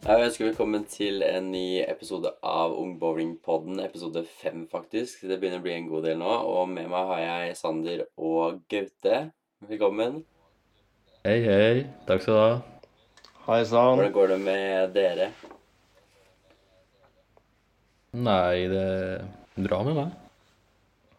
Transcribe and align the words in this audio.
Jeg 0.00 0.24
ønsker 0.24 0.46
velkommen 0.46 0.86
til 0.88 1.20
en 1.20 1.50
ny 1.52 1.82
episode 1.84 2.30
av 2.40 2.72
Ung 2.72 2.94
Bowling-podden. 2.96 3.82
Episode 3.84 4.22
fem, 4.24 4.62
faktisk. 4.70 5.26
Det 5.28 5.36
begynner 5.36 5.60
å 5.60 5.64
bli 5.66 5.74
en 5.74 5.90
god 5.90 6.06
del 6.08 6.16
nå. 6.22 6.30
Og 6.48 6.70
med 6.72 6.88
meg 6.88 7.10
har 7.10 7.20
jeg 7.20 7.58
Sander 7.58 8.06
og 8.16 8.62
Gaute. 8.72 9.18
Velkommen. 9.68 10.22
Hei, 11.28 11.36
hei. 11.44 11.84
Takk 12.08 12.24
skal 12.24 12.32
du 12.32 12.40
ha. 12.40 12.56
Hei 13.44 13.60
sann. 13.68 14.00
Hvordan 14.00 14.16
går 14.16 14.32
det 14.32 14.40
med 14.48 14.96
dere? 14.96 15.30
Nei, 18.16 18.66
det 18.72 18.88
er 18.88 19.64
bra 19.68 19.84
med 19.84 20.00
meg. 20.00 20.18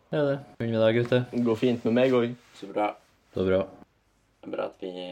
Det 0.09 0.23
er 0.23 0.29
det. 0.31 0.37
Med 0.65 0.79
deg, 0.81 1.03
gutter. 1.03 1.27
Det 1.29 1.47
går 1.53 1.65
fint 1.67 1.85
med 1.85 1.99
meg 2.01 2.17
òg. 2.17 2.31
Så 2.57 2.73
bra. 2.73 2.95
Det 3.29 3.45
er 3.45 3.53
bra. 3.53 3.65
Det 4.41 4.49
er 4.49 4.57
bra 4.57 4.71
at 4.73 4.87
vi 4.89 5.11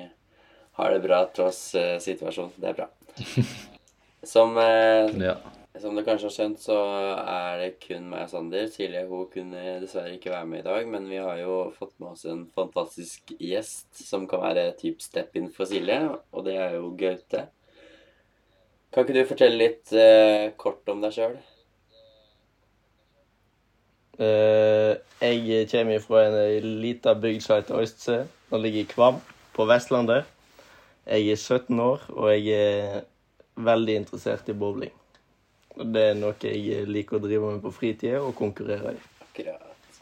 har 0.79 0.95
det 0.95 1.03
bra 1.05 1.27
tross 1.37 1.67
uh, 1.77 1.99
situasjonen. 2.01 2.57
Det 2.57 2.73
er 2.73 2.81
bra. 2.81 2.95
Som, 4.23 4.57
eh, 4.57 5.09
Ja. 5.19 5.35
som 5.79 5.95
du 5.95 6.03
kanskje 6.03 6.27
har 6.27 6.33
skjønt, 6.35 6.59
så 6.59 6.75
er 7.23 7.61
det 7.61 7.69
kun 7.79 8.09
meg 8.11 8.25
og 8.25 8.31
Sander. 8.33 8.65
Silje 8.67 9.05
hun 9.07 9.29
kunne 9.31 9.77
dessverre 9.79 10.17
ikke 10.17 10.33
være 10.33 10.49
med 10.49 10.59
i 10.59 10.67
dag, 10.67 10.87
men 10.91 11.07
vi 11.09 11.21
har 11.23 11.37
jo 11.39 11.71
fått 11.77 11.93
med 11.99 12.09
oss 12.11 12.25
en 12.27 12.41
fantastisk 12.55 13.31
gjest 13.39 14.01
som 14.03 14.27
kan 14.27 14.43
være 14.43 14.73
typ 14.81 14.99
step-in 15.01 15.47
for 15.55 15.69
Silje, 15.69 16.01
og 16.33 16.45
det 16.45 16.57
er 16.59 16.75
jo 16.75 16.91
Gaute. 16.99 17.45
Kan 18.91 19.05
ikke 19.05 19.15
du 19.21 19.29
fortelle 19.29 19.61
litt 19.61 19.93
eh, 19.93 20.51
kort 20.57 20.87
om 20.91 20.99
deg 21.05 21.15
sjøl? 21.15 21.37
Uh, 24.19 24.99
jeg 25.23 25.69
kommer 25.71 26.01
fra 26.03 26.25
en 26.27 26.65
lita 26.81 27.13
bygd 27.15 27.45
som 27.45 27.55
heter 27.55 27.79
Øystse. 27.79 28.17
Den 28.49 28.61
ligger 28.65 28.81
i 28.83 28.89
Kvam 28.89 29.21
på 29.55 29.65
Vestlandet. 29.69 30.27
Jeg 31.09 31.31
er 31.33 31.39
17 31.41 31.79
år, 31.81 32.03
og 32.13 32.29
jeg 32.29 32.53
er 32.53 33.05
veldig 33.65 33.95
interessert 34.03 34.49
i 34.51 34.53
bowling. 34.53 34.91
Det 35.79 36.03
er 36.11 36.17
noe 36.17 36.35
jeg 36.43 36.83
liker 36.85 37.17
å 37.17 37.23
drive 37.23 37.53
med 37.55 37.63
på 37.63 37.71
fritida 37.73 38.19
og 38.21 38.35
konkurrere 38.37 38.93
i. 38.93 38.99
Akkurat. 39.25 39.99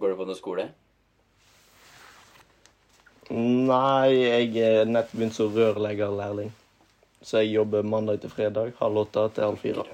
Går 0.00 0.14
du 0.14 0.16
på 0.16 0.26
noen 0.28 0.38
skole? 0.38 0.64
Nei, 3.34 4.14
jeg 4.16 4.64
er 4.64 4.88
nett 4.88 5.12
begynt 5.12 5.36
som 5.36 5.52
rørleggerlærling. 5.52 6.52
Så 7.24 7.42
jeg 7.42 7.54
jobber 7.58 7.84
mandag 7.84 8.22
til 8.22 8.32
fredag, 8.32 8.72
halv 8.80 9.02
åtte 9.04 9.26
til 9.36 9.46
halv 9.48 9.60
fire. 9.60 9.84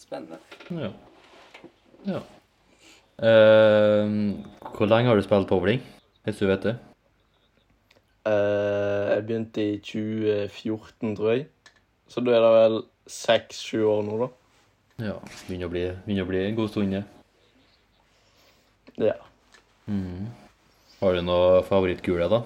Spennende. 0.00 0.40
Ja. 0.72 0.92
ja. 2.08 2.20
Uh, 3.18 4.36
hvor 4.76 4.92
lenge 4.92 5.08
har 5.08 5.16
du 5.16 5.24
spilt 5.24 5.48
bowling, 5.48 5.80
hvis 6.24 6.40
du 6.40 6.46
vet 6.52 6.68
det? 6.68 6.76
Eh, 8.28 9.04
jeg 9.14 9.24
begynte 9.28 9.64
i 9.64 9.78
2014, 9.84 11.14
tror 11.16 11.32
jeg. 11.32 11.46
Så 12.08 12.22
da 12.24 12.34
er 12.34 12.44
det 12.44 12.50
vel 12.56 12.76
seks-sju 13.08 13.80
år 13.88 14.02
nå, 14.06 14.18
da. 14.24 14.28
Ja. 15.08 15.14
Begynner 15.46 15.68
å 15.68 15.72
bli, 15.72 15.84
begynner 16.04 16.26
å 16.26 16.30
bli 16.32 16.42
en 16.44 16.58
god 16.58 16.72
stund, 16.72 16.96
det. 16.96 17.04
Ja. 18.98 19.16
Mm. 19.86 20.28
Har 20.98 21.14
du 21.14 21.22
noe 21.22 21.62
favorittkule, 21.68 22.26
da? 22.32 22.42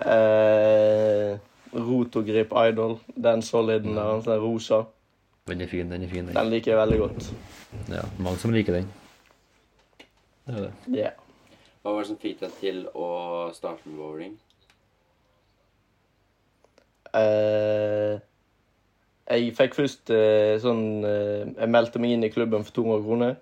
Eh, 0.00 1.36
Rotogrip 1.76 2.54
Idol, 2.56 2.96
den 3.14 3.44
soliden 3.44 3.94
der, 3.94 4.22
den 4.24 4.32
er 4.34 4.40
rosa, 4.42 4.86
Den 5.50 5.60
er 5.60 5.66
fin, 5.66 5.90
den 5.90 6.02
er 6.02 6.08
fin. 6.08 6.26
Den. 6.26 6.34
den 6.36 6.50
liker 6.52 6.72
jeg 6.72 6.78
veldig 6.78 6.98
godt. 7.00 7.32
Ja, 7.90 8.02
mange 8.18 8.38
som 8.38 8.52
liker 8.54 8.76
den. 8.76 8.86
Det 10.46 10.54
er 10.54 10.62
det. 10.68 10.72
Ja. 10.94 11.10
Hva 11.80 11.94
var 11.94 12.02
det 12.02 12.10
som 12.10 12.18
fikk 12.20 12.40
deg 12.42 12.56
til 12.60 12.80
å 12.92 13.06
starte 13.56 13.88
med 13.88 13.96
bowling? 13.96 14.34
Uh, 17.10 18.20
jeg 19.30 19.54
fikk 19.56 19.74
først 19.74 20.12
uh, 20.14 20.54
sånn 20.62 21.02
uh, 21.02 21.48
Jeg 21.56 21.70
meldte 21.72 21.98
meg 21.98 22.12
inn 22.14 22.26
i 22.26 22.30
klubben 22.30 22.66
for 22.66 22.76
200 22.82 23.06
kroner. 23.06 23.38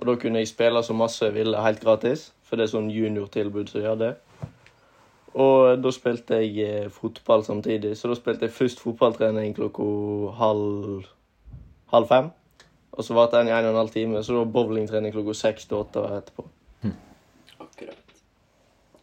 Og 0.00 0.08
da 0.08 0.14
kunne 0.18 0.40
jeg 0.40 0.50
spille 0.50 0.82
så 0.82 0.96
masse 0.96 1.22
jeg 1.22 1.36
ville, 1.36 1.60
helt 1.60 1.84
gratis. 1.84 2.30
For 2.48 2.58
det 2.58 2.66
er 2.66 2.72
sånn 2.72 2.90
juniortilbud 2.90 3.70
som 3.70 3.84
gjør 3.84 4.00
det. 4.00 4.12
Og 5.34 5.82
da 5.82 5.92
spilte 5.94 6.40
jeg 6.40 6.88
fotball 6.94 7.44
samtidig. 7.46 7.94
Så 7.98 8.08
da 8.10 8.16
spilte 8.18 8.48
jeg 8.48 8.56
først 8.56 8.82
fotballtrening 8.82 9.54
klokka 9.54 9.86
halv, 10.40 11.06
halv 11.92 12.10
fem. 12.10 12.32
Og 12.94 13.06
så 13.06 13.14
varte 13.14 13.38
den 13.38 13.50
i 13.50 13.54
en 13.54 13.68
og 13.68 13.74
en 13.74 13.82
halv 13.84 13.94
time. 13.94 14.22
Så 14.24 14.34
da 14.38 14.44
bowlingtrening 14.56 15.14
klokka 15.14 15.36
seks 15.36 15.66
til 15.68 15.82
åtte 15.82 16.06
etterpå. 16.18 16.48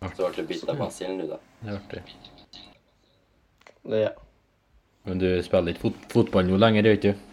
Så 0.01 0.25
ble 0.25 0.31
du 0.35 0.47
bitt 0.49 0.69
av 0.69 0.79
basillen, 0.81 1.19
nå, 1.21 1.27
da. 1.29 1.37
Det 1.61 1.69
er 1.69 1.75
artig. 1.77 2.01
Ja. 3.91 4.13
Men 5.05 5.21
du 5.21 5.27
spiller 5.45 5.73
ikke 5.73 5.87
fot 5.89 6.07
fotball 6.13 6.49
nå 6.49 6.57
lenger, 6.61 6.89
gjør 6.89 6.97
ikke 6.97 7.11
du? 7.13 7.27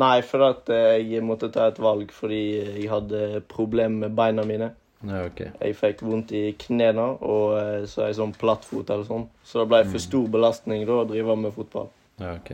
Nei, 0.00 0.20
for 0.22 0.44
at 0.46 0.68
eh, 0.72 1.00
jeg 1.00 1.24
måtte 1.26 1.48
ta 1.52 1.70
et 1.70 1.80
valg 1.82 2.12
fordi 2.14 2.42
jeg 2.60 2.90
hadde 2.92 3.40
problemer 3.50 4.04
med 4.06 4.14
beina 4.16 4.44
mine. 4.46 4.70
Ja, 5.00 5.22
ok. 5.24 5.40
Jeg 5.48 5.76
fikk 5.78 6.02
vondt 6.04 6.32
i 6.36 6.50
knærne 6.60 7.06
og 7.24 7.86
så 7.88 8.04
er 8.04 8.10
jeg 8.10 8.18
sånn 8.20 8.36
plattfot 8.36 8.92
eller 8.92 9.08
sånn. 9.08 9.24
Så 9.42 9.62
det 9.62 9.70
ble 9.72 9.80
for 9.88 10.04
stor 10.04 10.28
belastning 10.36 10.84
da 10.88 11.00
å 11.00 11.08
drive 11.08 11.36
med 11.40 11.56
fotball. 11.56 11.88
Ja, 12.20 12.34
ok. 12.36 12.52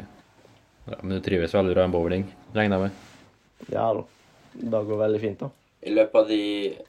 Ja, 0.86 1.00
men 1.02 1.16
du 1.16 1.24
trives 1.26 1.54
veldig 1.58 1.74
bra 1.74 1.88
med 1.88 1.98
bowling, 1.98 2.26
regner 2.54 2.78
jeg 2.78 2.86
med? 2.86 3.70
Ja 3.74 3.88
da. 3.98 4.06
Det 4.56 4.82
går 4.88 5.02
veldig 5.02 5.20
fint, 5.20 5.42
da. 5.42 5.50
I 5.86 5.94
løpet 5.94 6.18
av 6.18 6.30
de 6.30 6.42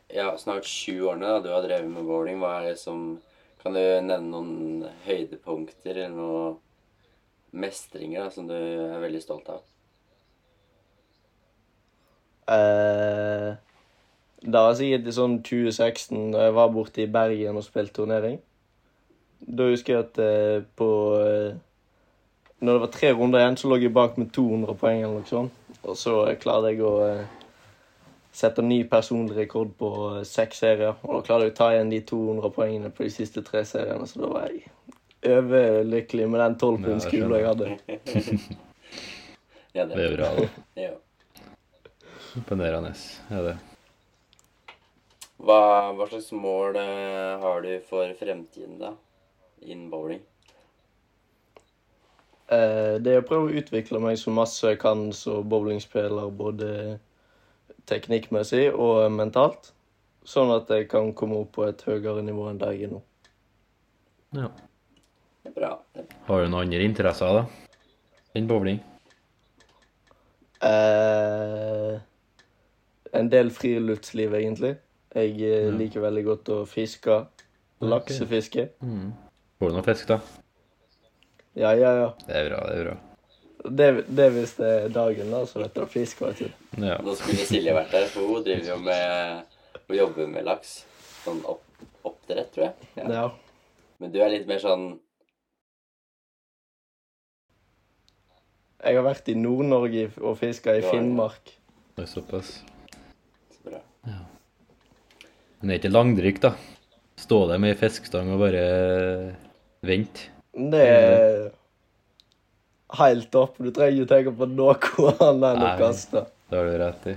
ja, 0.10 0.32
snart 0.42 0.66
sju 0.66 1.04
årene 1.06 1.36
da, 1.36 1.42
du 1.44 1.52
har 1.54 1.66
drevet 1.66 1.90
med 1.92 2.08
bowling, 2.08 2.40
hva 2.42 2.58
er 2.60 2.72
det 2.72 2.80
som 2.82 3.20
Kan 3.62 3.74
du 3.74 3.82
nevne 3.82 4.30
noen 4.32 4.84
høydepunkter 5.04 5.98
eller 5.98 6.14
noen 6.16 6.58
mestringer 7.58 8.28
da, 8.28 8.32
som 8.32 8.46
du 8.48 8.54
er 8.56 9.02
veldig 9.02 9.22
stolt 9.24 9.50
av? 9.52 9.64
Eh, 12.54 13.58
det 14.46 14.62
var 14.64 14.78
sikkert 14.78 15.10
i 15.10 15.16
sånn 15.18 15.40
2016 15.44 16.30
da 16.36 16.46
jeg 16.46 16.56
var 16.56 16.70
borte 16.72 17.04
i 17.04 17.10
Bergen 17.12 17.58
og 17.60 17.66
spilte 17.66 17.98
turnering. 17.98 18.38
Da 19.42 19.68
husker 19.72 19.98
jeg 19.98 20.06
at 20.06 20.22
eh, 20.24 20.62
på 20.78 20.90
eh, 21.20 21.58
Når 22.60 22.74
det 22.74 22.82
var 22.82 22.94
tre 22.94 23.12
runder 23.14 23.42
igjen, 23.42 23.58
så 23.58 23.70
lå 23.70 23.82
jeg 23.82 23.94
bak 23.94 24.16
med 24.18 24.32
200 24.34 24.78
poeng 24.80 25.02
eller 25.02 25.20
noe 25.20 25.30
sånt. 25.30 25.58
Og 25.84 25.98
så 25.98 26.22
eh, 26.30 26.38
klarte 26.42 26.72
jeg 26.72 26.86
å 26.86 26.94
eh, 27.06 27.37
sette 28.38 28.62
ny 28.62 28.84
personlig 28.90 29.38
rekord 29.38 29.74
på 29.80 29.92
eh, 30.12 30.24
seks 30.28 30.62
serier. 30.64 30.96
Og 31.04 31.18
da 31.18 31.24
klarte 31.26 31.48
jeg 31.48 31.56
å 31.56 31.58
ta 31.58 31.72
igjen 31.74 31.94
de 31.94 32.02
200 32.06 32.54
poengene 32.54 32.94
på 32.94 33.08
de 33.08 33.14
siste 33.14 33.44
tre 33.46 33.64
seriene, 33.66 34.06
så 34.10 34.22
da 34.24 34.32
var 34.36 34.52
jeg 34.52 34.68
overlykkelig 35.28 36.28
med 36.30 36.44
den 36.44 36.58
tolvpundskula 36.62 37.42
jeg 37.42 37.52
hadde. 37.52 37.76
Ja, 39.78 39.84
Det 39.86 39.98
er 40.02 40.14
bra, 40.16 40.28
da. 40.34 40.46
Ja. 40.74 40.94
Imponerende. 42.40 42.96
Er 43.30 43.44
det. 43.46 43.52
Hva, 45.38 45.58
hva 45.94 46.08
slags 46.10 46.32
mål 46.34 46.80
eh, 46.82 47.44
har 47.44 47.62
du 47.62 47.70
for 47.86 48.10
fremtiden, 48.18 48.80
da? 48.82 48.96
Innen 49.62 49.92
bowling? 49.92 50.24
Eh, 52.50 52.96
det 53.04 53.14
er 53.14 53.22
å 53.22 53.28
prøve 53.28 53.52
å 53.52 53.62
utvikle 53.62 54.02
meg 54.02 54.18
så 54.18 54.34
masse 54.34 54.66
jeg 54.66 54.80
kan 54.82 55.12
som 55.14 55.46
bowlingspiller, 55.52 56.32
både 56.34 56.98
teknikkmessig 57.88 58.68
og 58.76 59.08
mentalt. 59.16 59.72
Sånn 60.28 60.52
at 60.52 60.68
jeg 60.74 60.90
kan 60.92 61.14
komme 61.16 61.38
opp 61.44 61.54
på 61.56 61.68
et 61.70 61.82
høyere 61.88 62.24
nivå 62.26 62.50
enn 62.52 62.60
der 62.60 62.74
jeg 62.76 62.90
er 62.90 62.96
nå. 62.98 63.02
Ja. 64.36 64.50
Det 65.44 65.54
er 65.54 65.56
bra. 65.56 65.72
Har 66.28 66.44
du 66.44 66.50
noen 66.52 66.66
andre 66.68 66.84
interesser, 66.84 67.40
da? 67.40 67.72
Enn 68.36 68.48
bowling? 68.50 68.82
Eh, 70.68 71.96
en 73.14 73.30
del 73.32 73.50
friluftsliv, 73.54 74.36
egentlig. 74.36 74.76
Jeg 75.16 75.40
eh, 75.42 75.66
Ja. 75.70 75.72
liker 75.80 76.04
veldig 76.04 76.26
godt 76.26 76.50
å 76.54 76.66
fiske. 76.68 77.22
Laksefiske. 77.82 78.70
Mm. 78.82 79.14
Får 79.60 79.70
du 79.70 79.76
noe 79.78 79.86
fisk, 79.86 80.08
da? 80.10 80.20
Ja, 81.58 81.72
ja, 81.78 81.92
ja. 82.02 82.10
Det 82.28 82.36
er 82.36 82.50
bra, 82.50 82.60
det 82.68 82.80
er 82.82 82.84
bra. 82.90 82.98
Det, 83.64 83.88
det 84.08 84.26
er 84.28 84.34
hvis 84.36 84.54
det 84.60 84.68
er 84.70 84.92
dagen, 84.94 85.32
da, 85.34 85.40
så 85.50 85.60
vet 85.64 85.74
du 85.76 85.86
fisk. 85.90 86.22
vet 86.22 86.40
du. 86.44 86.52
Ja. 86.86 87.00
Nå 87.04 87.16
skulle 87.18 87.46
Silje 87.48 87.74
vært 87.74 87.92
der, 87.96 88.06
for 88.12 88.30
hun 88.30 88.44
driver 88.46 88.70
jo 88.74 88.78
med 88.86 89.58
Hun 89.88 89.98
jobber 89.98 90.28
med 90.30 90.46
laks. 90.46 90.76
Sånn 91.24 91.42
opp, 91.50 91.64
oppdrett, 92.08 92.52
tror 92.54 92.68
jeg. 92.70 92.90
Ja. 93.00 93.08
Ja. 93.18 93.26
Men 94.00 94.12
du 94.14 94.20
er 94.22 94.30
litt 94.30 94.48
mer 94.48 94.60
sånn 94.62 94.88
Jeg 98.86 98.94
har 99.00 99.06
vært 99.08 99.30
i 99.32 99.36
Nord-Norge 99.36 100.04
og 100.22 100.38
fiska 100.40 100.76
i 100.78 100.82
Ja, 100.82 100.86
ja. 100.86 100.92
Finnmark. 100.94 101.54
Det 101.98 102.04
er 102.06 102.10
såpass. 102.12 102.52
så 103.56 103.64
bra. 103.72 103.80
Men 104.06 105.72
det 105.72 105.74
er 105.74 105.80
ikke 105.82 105.92
langdrikk, 105.96 106.42
da? 106.44 106.52
Stå 107.18 107.48
der 107.50 107.58
med 107.58 107.78
fiskestang 107.80 108.30
og 108.36 108.40
bare 108.44 108.62
vente? 109.82 110.28
Det 110.54 110.84
er 110.84 111.50
helt 112.96 113.36
opp. 113.36 113.58
Du 113.58 113.72
trenger 113.72 114.02
ikke 114.02 114.12
tenke 114.14 114.36
på 114.38 114.48
noe 114.52 114.78
annet 115.28 115.50
enn 115.54 115.66
å 115.66 115.74
kaste. 115.80 116.26
Det 116.48 116.60
har 116.60 116.70
du 116.70 116.78
rett 116.80 117.08
i. 117.12 117.16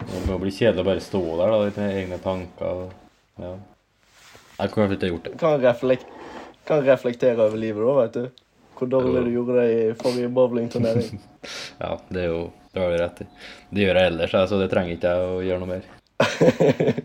Det 0.00 0.22
må 0.26 0.38
bli 0.40 0.52
kjedelig 0.52 0.84
å 0.84 0.88
bare 0.88 1.04
stå 1.04 1.20
der 1.40 1.52
da, 1.52 1.58
med 1.76 1.98
egne 1.98 2.18
tanker. 2.24 2.86
Ja. 3.40 3.54
Jeg 4.60 4.72
kunne 4.74 4.96
ikke 4.96 5.12
gjort 5.12 5.28
det. 5.28 5.38
Kan 5.40 5.60
reflek 5.62 6.04
kan 6.70 6.84
reflektere 6.84 7.42
over 7.42 7.58
livet 7.58 7.86
da, 7.86 7.94
vet 8.02 8.12
du. 8.14 8.46
Hvor 8.78 8.88
dårlig 8.88 9.24
du 9.24 9.30
gjorde 9.34 9.54
det 9.60 9.72
i 9.72 9.94
forrige 9.98 10.28
bowlingturnering. 10.28 11.20
Ja, 11.80 11.94
det 12.12 12.20
er 12.20 12.26
jo 12.28 12.40
Det 12.72 12.80
har 12.82 12.90
du 12.92 12.96
rett 13.00 13.20
i. 13.24 13.26
Det 13.70 13.80
gjør 13.82 13.96
jeg 13.96 14.10
ellers, 14.10 14.34
så 14.50 14.58
det 14.60 14.66
trenger 14.70 14.92
ikke 14.94 15.12
jeg 15.14 15.30
å 15.30 15.40
gjøre 15.42 15.62
noe 15.62 15.70
mer. 15.70 15.86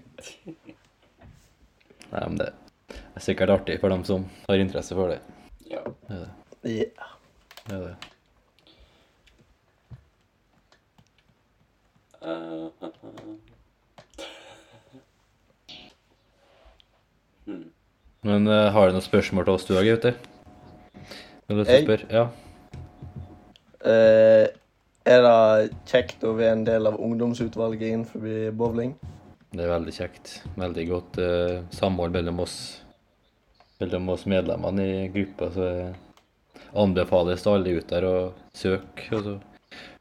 Nei, 2.12 2.22
men 2.28 2.36
det 2.42 2.50
er 2.52 3.24
sikkert 3.24 3.54
artig 3.56 3.80
for 3.82 3.96
dem 3.96 4.04
som 4.06 4.28
har 4.50 4.62
interesse 4.62 4.98
for 4.98 5.16
det. 5.16 5.22
Ja. 5.72 5.82
Det 6.06 6.18
er 6.18 6.26
det. 6.26 6.76
Ja. 6.76 7.08
Det, 7.66 7.76
er 7.76 7.82
det. 7.86 7.96
Eh, 12.26 12.68
hmm. 17.46 17.66
Men 18.22 18.48
eh, 18.48 18.72
har 18.74 18.88
du 18.88 18.96
noen 18.96 19.06
spørsmål 19.06 19.46
til 19.46 19.58
oss 19.58 19.68
du 19.68 19.76
har, 19.78 19.86
gutter? 19.86 20.16
Har 21.50 21.60
du 21.60 21.66
spørre? 21.66 22.08
Ja. 22.10 22.28
Eh, 23.86 24.48
er 25.06 25.22
det 25.22 25.76
kjekt 25.86 26.26
å 26.26 26.34
være 26.34 26.56
en 26.58 26.66
del 26.66 26.90
av 26.90 26.98
ungdomsutvalget 26.98 27.92
innenfor 27.92 28.56
bowling? 28.58 28.96
Det 29.56 29.62
er 29.64 29.70
veldig 29.72 29.94
kjekt. 29.94 30.40
Veldig 30.58 30.86
godt 30.90 31.20
uh, 31.22 31.62
samhold 31.72 32.12
mellom 32.18 32.42
oss 32.44 32.56
mellom 33.80 34.10
oss 34.10 34.26
medlemmene 34.26 34.84
i 34.84 35.08
gruppa. 35.14 35.52
Så 35.54 35.70
anbefales 36.76 37.44
til 37.44 37.56
alle 37.56 37.76
ut 37.80 37.90
der 37.92 38.08
å 38.08 38.16
søke. 38.56 39.10
Og 39.16 39.26
så 39.26 39.36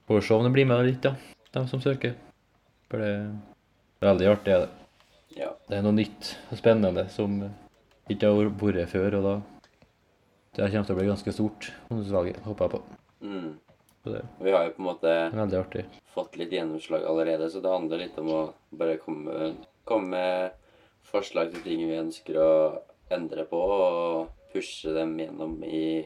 får 0.06 0.20
vi 0.20 0.26
se 0.26 0.36
om 0.36 0.46
det 0.46 0.54
blir 0.54 0.68
med 0.68 0.86
litt, 0.88 1.06
ja. 1.06 1.14
De 1.54 1.66
som 1.70 1.82
søker. 1.82 2.16
For 2.90 3.02
det 3.02 3.10
er 3.10 4.08
veldig 4.08 4.30
artig. 4.32 4.54
er 4.54 4.64
det. 4.64 4.70
ja. 5.38 5.50
Det 5.68 5.78
er 5.78 5.84
noe 5.86 5.96
nytt 5.96 6.34
og 6.50 6.60
spennende 6.60 7.08
som 7.14 7.42
ikke 8.10 8.30
har 8.30 8.50
vært 8.58 8.90
før. 8.92 9.18
Og 9.20 9.28
da 9.28 9.34
det 10.54 10.70
kommer 10.70 10.86
til 10.86 10.94
å 10.94 10.98
bli 11.00 11.06
ganske 11.08 11.32
stort, 11.34 11.70
ungdomsvalget, 11.90 12.42
håper 12.44 12.64
jeg 12.64 12.72
på. 12.74 12.98
Mm. 13.26 13.54
Det 14.04 14.20
Vi 14.44 14.52
har 14.52 14.66
jo 14.66 14.74
på 14.76 14.82
en 14.82 14.86
måte 14.86 15.92
fått 16.12 16.36
litt 16.36 16.52
gjennomslag 16.52 17.06
allerede, 17.08 17.48
så 17.50 17.62
det 17.64 17.72
handler 17.72 18.02
litt 18.04 18.18
om 18.20 18.28
å 18.30 18.40
bare 18.76 18.98
komme, 19.00 19.54
komme 19.88 20.10
med 20.12 20.60
forslag 21.08 21.50
til 21.54 21.64
ting 21.64 21.82
vi 21.88 21.96
ønsker 21.98 22.38
å 22.38 22.50
endre 23.14 23.46
på, 23.48 23.58
og 23.58 24.52
pushe 24.52 24.92
dem 24.94 25.16
gjennom 25.18 25.56
i, 25.66 26.04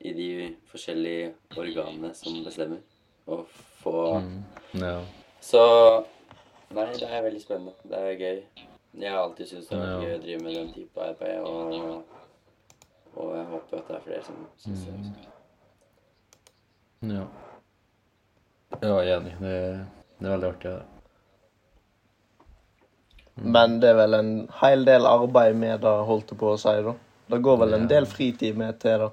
i 0.00 0.12
de 0.16 0.56
forskjellige 0.70 1.32
organene 1.56 2.14
som 2.14 2.44
bestemmer. 2.44 2.78
Og 3.26 3.46
få 3.82 4.20
Mm. 4.20 4.44
Ja. 4.80 5.00
Så 5.40 6.04
Nei, 6.70 6.84
det 6.92 7.02
er 7.10 7.22
veldig 7.22 7.40
spennende. 7.42 7.72
Det 7.88 7.98
er 7.98 8.18
gøy. 8.18 8.42
Jeg 9.00 9.10
har 9.10 9.18
alltid 9.24 9.46
syntes 9.46 9.68
det 9.68 9.78
har 9.78 9.86
vært 9.86 10.02
Ja. 10.02 10.08
gøy 10.08 10.14
å 10.18 10.22
drive 10.22 10.42
med 10.42 10.54
den 10.54 10.72
type 10.74 11.00
arbeid, 11.00 11.40
og, 11.40 12.04
og 13.16 13.36
jeg 13.36 13.44
håper 13.46 13.76
at 13.78 13.88
det 13.88 13.96
er 13.96 14.00
flere 14.04 14.22
som 14.24 14.46
syns 14.56 14.84
det. 14.84 14.94
også. 14.94 15.12
Ja. 17.02 17.26
Ja, 18.82 19.00
jeg 19.02 19.10
er 19.10 19.20
enig. 19.20 19.34
Det, 19.40 19.86
det 20.20 20.26
er 20.26 20.30
veldig 20.36 20.48
artig. 20.48 20.70
det. 20.70 20.82
Men 23.42 23.80
det 23.80 23.88
er 23.90 23.94
vel 23.96 24.14
en 24.14 24.32
hel 24.60 24.84
del 24.84 25.06
arbeid 25.06 25.54
med 25.56 25.80
det, 25.80 25.94
holdt 26.06 26.30
jeg 26.34 26.38
på 26.38 26.52
å 26.54 26.58
si, 26.60 26.74
da. 26.84 26.94
Det 27.30 27.42
går 27.42 27.56
vel 27.62 27.74
en 27.74 27.86
del 27.88 28.06
fritid 28.06 28.56
med 28.58 28.78
til 28.82 28.98
det. 28.98 29.10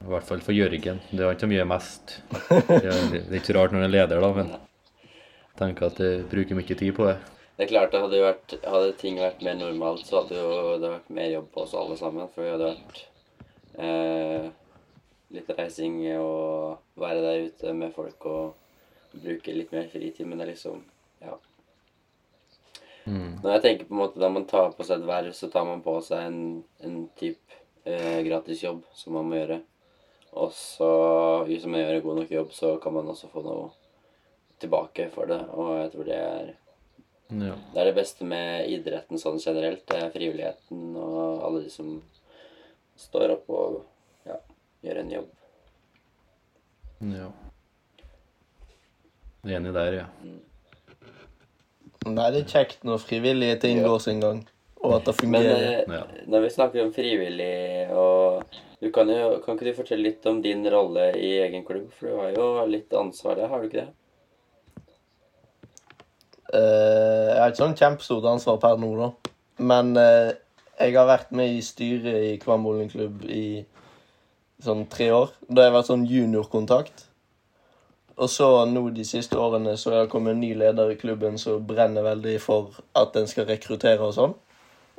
I 0.00 0.08
hvert 0.08 0.24
fall 0.24 0.40
for 0.40 0.56
Jørgen. 0.56 1.00
Det 1.10 1.20
var 1.20 1.34
ikke 1.34 1.44
så 1.44 1.50
mye 1.50 1.66
mest. 1.68 2.14
Det 2.48 2.78
er 2.88 3.18
er 3.20 3.34
ikke 3.36 3.56
rart 3.58 3.74
når 3.74 3.82
han 3.82 3.88
er 3.88 3.92
leder, 3.92 4.22
da, 4.24 4.30
men 4.32 4.54
jeg 4.54 5.58
tenker 5.60 5.90
at 5.90 6.00
jeg 6.00 6.24
bruker 6.30 6.56
mye 6.56 6.76
tid 6.80 6.94
på 6.96 7.08
det. 7.10 7.18
Det 7.60 7.66
er 7.66 7.72
klart 7.74 7.92
det 7.92 8.00
hadde, 8.00 8.22
vært, 8.24 8.54
hadde 8.64 8.92
ting 8.96 9.18
vært 9.20 9.42
mer 9.44 9.58
normalt, 9.60 10.06
så 10.08 10.22
hadde 10.22 10.38
jo 10.38 10.78
det 10.80 10.88
vært 10.94 11.10
mer 11.12 11.26
jobb 11.28 11.50
på 11.52 11.64
oss 11.66 11.74
alle 11.76 11.98
sammen. 12.00 12.30
For 12.32 12.46
det 12.46 12.54
hadde 12.54 12.70
vært 12.70 13.02
eh, 13.84 14.46
litt 15.36 15.52
reising 15.58 15.98
og 16.14 17.02
være 17.02 17.20
der 17.26 17.44
ute 17.50 17.74
med 17.76 17.92
folk 17.92 18.24
og 18.30 19.20
bruke 19.20 19.52
litt 19.52 19.74
mer 19.76 19.90
fritid. 19.92 20.24
Men 20.24 20.40
det 20.40 20.46
er 20.46 20.52
liksom 20.54 20.80
Ja. 21.20 21.36
Mm. 23.04 23.42
Når 23.42 23.52
jeg 23.52 23.62
tenker 23.66 23.90
på 23.90 23.92
en 23.98 24.00
måte 24.00 24.22
da 24.22 24.32
man 24.32 24.48
tar 24.48 24.72
på 24.72 24.86
seg 24.88 25.02
et 25.02 25.10
verv, 25.12 25.36
så 25.36 25.52
tar 25.52 25.68
man 25.68 25.84
på 25.84 25.98
seg 26.08 26.24
en, 26.30 26.40
en 26.80 26.96
type 27.20 27.60
eh, 27.84 28.22
gratisjobb 28.24 28.80
som 28.96 29.18
man 29.18 29.28
må 29.28 29.36
gjøre. 29.42 29.60
Og 30.32 30.52
så, 30.54 30.90
hvis 31.48 31.64
man 31.66 31.80
gjør 31.80 31.96
en 31.96 32.02
god 32.02 32.16
nok 32.20 32.30
jobb, 32.30 32.52
så 32.54 32.76
kan 32.82 32.92
man 32.94 33.08
også 33.10 33.28
få 33.32 33.42
noe 33.42 33.70
tilbake 34.62 35.08
for 35.10 35.26
det. 35.26 35.40
Og 35.50 35.72
jeg 35.80 35.92
tror 35.92 36.04
det 36.04 36.16
er 36.18 36.52
Ja. 37.30 37.54
det 37.74 37.78
er 37.80 37.84
det 37.84 37.94
beste 37.94 38.24
med 38.24 38.68
idretten 38.68 39.18
sånn 39.18 39.38
generelt. 39.38 39.84
Det 39.86 39.96
er 40.02 40.10
frivilligheten 40.10 40.96
og 40.96 41.44
alle 41.46 41.62
de 41.64 41.70
som 41.70 42.02
står 42.96 43.30
opp 43.36 43.48
og 43.50 43.84
ja, 44.26 44.36
gjør 44.84 44.98
en 45.00 45.10
jobb. 45.10 45.28
ja. 47.00 47.30
Enig 49.46 49.72
der, 49.72 49.92
ja. 50.02 50.06
Nei, 52.10 52.30
det 52.32 52.40
er 52.42 52.48
kjekt 52.50 52.82
når 52.84 52.98
frivillige 53.00 53.60
ting 53.60 53.78
Ja. 53.78 53.86
går 53.88 53.98
sin 54.00 54.20
gang, 54.20 54.46
og 54.82 54.94
at 54.98 55.04
det 55.06 55.14
fungerer. 55.16 55.86
Men 55.88 55.96
Ja. 55.98 56.04
når 56.26 56.40
vi 56.42 56.48
snakker 56.50 56.82
om 56.84 56.92
frivillig 56.92 57.90
og 57.90 58.44
du 58.80 58.88
kan, 58.92 59.08
jo, 59.12 59.32
kan 59.44 59.56
ikke 59.56 59.68
du 59.68 59.76
fortelle 59.76 60.06
litt 60.08 60.26
om 60.26 60.38
din 60.40 60.64
rolle 60.72 61.10
i 61.20 61.34
egen 61.44 61.64
klubb? 61.68 61.90
For 61.98 62.08
du 62.08 62.20
har 62.20 62.30
jo 62.32 62.66
litt 62.70 62.94
ansvar 62.96 63.36
der, 63.36 63.50
har 63.52 63.60
du 63.60 63.68
ikke 63.68 63.82
det? 63.82 63.90
Uh, 66.50 67.26
jeg 67.28 67.42
har 67.42 67.52
ikke 67.52 67.60
sånn 67.60 67.76
kjempestort 67.78 68.30
ansvar 68.30 68.56
per 68.62 68.80
nå, 68.80 68.88
da. 68.96 69.34
Men 69.60 69.92
uh, 70.00 70.32
jeg 70.80 70.96
har 70.96 71.10
vært 71.10 71.36
med 71.36 71.52
i 71.52 71.60
styret 71.62 72.24
i 72.30 72.32
Kvam 72.40 72.64
bowlingklubb 72.64 73.26
i 73.28 73.44
sånn 74.64 74.86
tre 74.90 75.10
år. 75.12 75.34
Da 75.46 75.60
har 75.60 75.68
jeg 75.68 75.76
vært 75.76 75.90
sånn 75.92 76.06
juniorkontakt. 76.08 77.04
Og 78.20 78.28
så 78.32 78.48
nå 78.68 78.82
de 78.96 79.04
siste 79.08 79.36
årene 79.40 79.76
så 79.80 79.92
har 79.92 80.06
det 80.06 80.12
kommet 80.12 80.34
en 80.34 80.40
ny 80.42 80.54
leder 80.56 80.92
i 80.92 80.98
klubben 81.00 81.36
som 81.40 81.62
brenner 81.68 82.04
veldig 82.04 82.38
for 82.42 82.80
at 82.96 83.16
en 83.16 83.28
skal 83.28 83.48
rekruttere 83.48 84.08
og 84.08 84.16
sånn. 84.16 84.34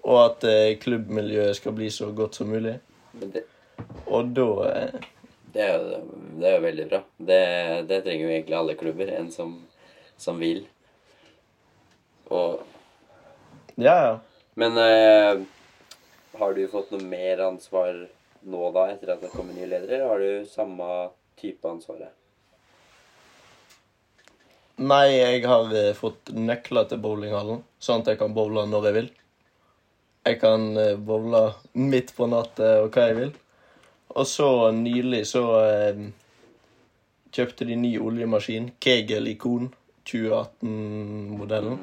Og 0.06 0.22
at 0.22 0.46
uh, 0.46 0.78
klubbmiljøet 0.82 1.58
skal 1.58 1.74
bli 1.78 1.90
så 1.94 2.14
godt 2.14 2.38
som 2.38 2.54
mulig. 2.54 2.78
Men 3.18 3.34
det, 3.34 3.44
Og 4.12 4.32
da 4.36 4.48
eh, 4.68 5.10
det, 5.54 5.62
er, 5.62 5.78
jo, 5.78 6.02
det 6.40 6.48
er 6.50 6.56
jo 6.58 6.66
veldig 6.66 6.88
bra. 6.92 7.02
Det, 7.18 7.42
det 7.88 8.02
trenger 8.06 8.26
jo 8.26 8.34
egentlig 8.34 8.58
alle 8.58 8.76
klubber. 8.80 9.12
En 9.16 9.32
som, 9.32 9.56
som 10.20 10.40
vil. 10.42 10.66
Og 12.32 12.62
Ja, 13.76 13.96
ja. 13.96 14.18
Men 14.60 14.78
eh, 14.78 15.44
har 16.40 16.54
du 16.54 16.66
fått 16.68 16.92
noe 16.92 17.08
mer 17.08 17.40
ansvar 17.46 17.96
nå 18.42 18.72
da, 18.76 18.90
etter 18.92 19.14
at 19.14 19.24
det 19.24 19.32
kommer 19.32 19.56
nye 19.56 19.70
ledere, 19.70 20.02
eller 20.02 20.10
har 20.12 20.20
du 20.20 20.50
samme 20.50 20.88
type 21.40 21.68
ansvar? 21.68 22.04
Nei, 24.82 25.06
jeg 25.14 25.46
har 25.48 25.72
eh, 25.78 25.94
fått 25.96 26.34
nøkler 26.36 26.90
til 26.90 27.00
bowlinghallen, 27.04 27.64
sånn 27.80 28.04
at 28.04 28.12
jeg 28.12 28.20
kan 28.20 28.36
bowle 28.36 28.68
når 28.68 28.90
jeg 28.90 28.98
vil. 29.00 29.10
Jeg 30.28 30.42
kan 30.44 30.68
bowle 31.08 31.46
midt 31.80 32.12
på 32.18 32.28
natta 32.30 32.76
og 32.84 32.92
hva 32.94 33.08
jeg 33.08 33.18
vil. 33.18 33.32
Og 34.16 34.28
så 34.28 34.48
nylig 34.76 35.24
så 35.30 35.44
eh, 35.64 36.02
kjøpte 37.32 37.66
de 37.70 37.78
ny 37.80 37.94
oljemaskin, 38.02 38.72
Kegel 38.84 39.30
Ikon 39.32 39.70
2018-modellen. 40.10 41.78